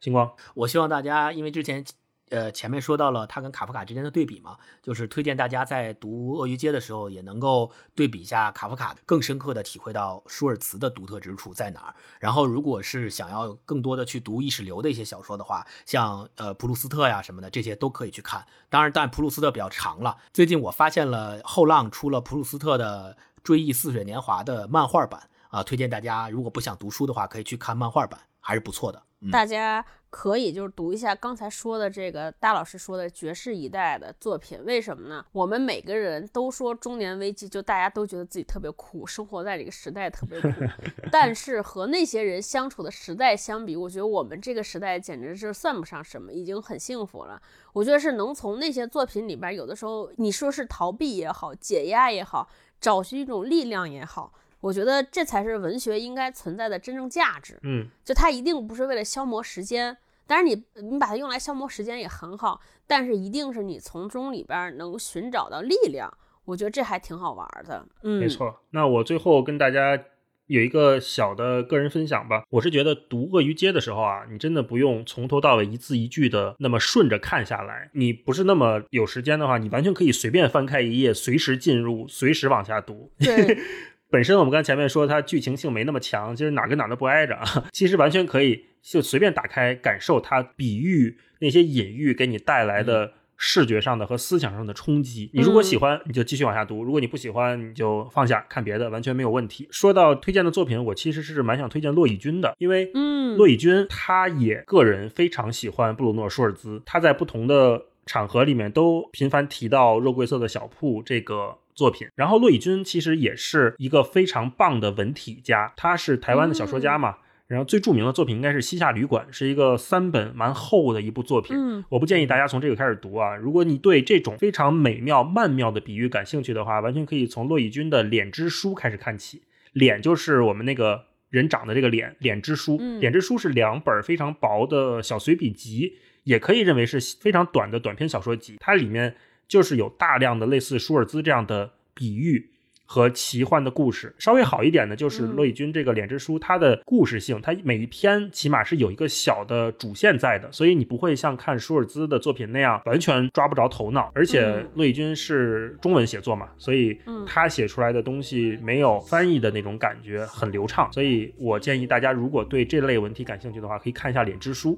[0.00, 1.84] 星光，我希望大家，因为之前。
[2.30, 11.94] 呃，前面说到了他跟卡夫卡之间的对比嘛，就是推荐大家在读《鳄鱼街》的时候，也能够对比一下卡夫卡，更深刻的体会到舒尔茨的独特之处在哪儿。
[12.20, 18.46] 然后，如果是想要更多的去读意识流的一些小说的话，像呃普鲁斯特呀什么的，这些都可以去看。
[18.68, 20.18] 当然，但普鲁斯特比较长了。
[20.34, 29.02] 最近我发现了后浪出了普鲁斯特的《追忆似水年华》的漫画版啊，推荐大家如果不想读书的话，可以去看漫画版，还是不错的。
[29.30, 29.84] 大家。
[30.10, 35.22] 可以就是读一下刚才说的这个大老师说的爵士一代的作品，为什么呢？
[35.32, 40.48] 我们每个人都说中年危机，就大家都觉得自己特别苦，生活在这个时代特别苦。
[41.12, 47.38] 但是和那些人相处的时代相比，我觉得我们这个时代简直是算不上什么，已经很幸福了。
[47.74, 52.48] 我觉得是能从那些作品里边，有的时候你说是逃避也好，解压也好，
[52.80, 54.32] 找寻一种力量也好。
[54.60, 57.58] 我觉得这才是文学应该存在的真正价值。
[57.62, 59.96] 嗯，就它一定不是为了消磨时间，
[60.26, 66.12] 当然你你把它用来消磨时间也很好，但是一定是你从中里边能寻找到力量。
[66.44, 67.86] 我觉得这还挺好玩的。
[68.02, 68.62] 嗯，没错。
[68.70, 70.02] 那我最后跟大家
[70.46, 72.42] 有一个小的个人分享吧。
[72.48, 77.90] 我是觉得读《鳄鱼街》的时候啊，你真的不用从头到尾一字一句的那么顺着看下来。
[77.92, 83.12] 你不是那么有时间的话，你完全可以随便翻开一页，随时进入，随时往下读。
[83.18, 83.58] 对。
[84.10, 87.44] 本身我们刚前面说它剧情性没那么强，其实哪跟哪都不挨着啊。
[87.72, 95.30] 其实完全可以就随便打开感受它比喻那些隐喻给你带来的视觉上的和思想上的冲击。
[95.34, 99.68] 你如果喜欢，你就继续往下读；如果你不喜欢，你就放下看别的，完全没有问题。
[99.70, 111.58] 说到推荐的作品，我其实是蛮想推荐骆以军的，因为嗯，骆以军他也个人非常喜欢布鲁诺·舒尔兹，他在不同的场合里面都频繁提到肉桂色的小铺这个。
[111.78, 117.18] 作品，然后骆以军其实也是一个非常棒的文体家，他是台湾的小说家嘛。
[117.46, 121.56] 然后最著名的作品应该是《西夏旅馆》，是一个三本蛮厚的一部作品。
[121.56, 123.36] 嗯，我不建议大家从这个开始读啊。
[123.36, 129.44] 如果你对这种非常美妙曼妙的比喻感兴趣的话，完全可以从骆以军的《脸之书》开始看起。
[129.72, 132.76] 脸就是我们那个人长的这个脸，《脸之书》。
[132.98, 138.56] 《脸之书》是两本非常薄的小随笔集，也可以认为是非常短的短篇小说集。
[138.60, 139.14] 它里面。
[139.48, 142.50] 就是有大量的类似舒尔兹这样的比喻
[142.84, 144.14] 和奇幻的故事。
[144.18, 154.10] 稍微好一点的，就是骆以军这个《脸之书》，它的故事性，它每一篇起码是有一个小的主线在的，所以你不会像看舒尔兹的作品那样完全抓不着头脑。
[154.14, 160.90] 而且骆以军是中文写作嘛，所以他写出来的东西没有翻译的那种感觉，很流畅。
[160.92, 164.72] 所以我建议大家，如果对这类文体感兴趣的话，可以看一下《脸之书》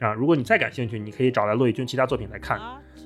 [0.00, 0.12] 啊。
[0.12, 2.58] 如果你再感兴趣，你可以找来骆以军其他作品来看。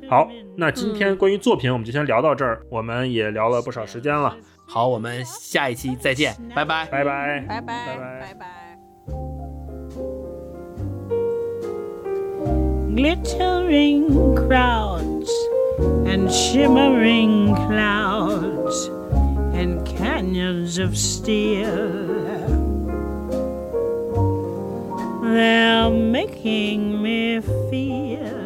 [0.08, 4.36] 好，那今天关于作品我们就先聊到这儿，我们也聊了不少时间了。
[4.66, 8.78] 好，我们下一期再见，拜拜，拜拜，拜拜，拜拜。
[12.92, 15.30] Glittering crowds
[16.04, 18.90] and shimmering clouds
[19.54, 22.59] and canyons of steel.
[25.32, 28.39] They're making me feel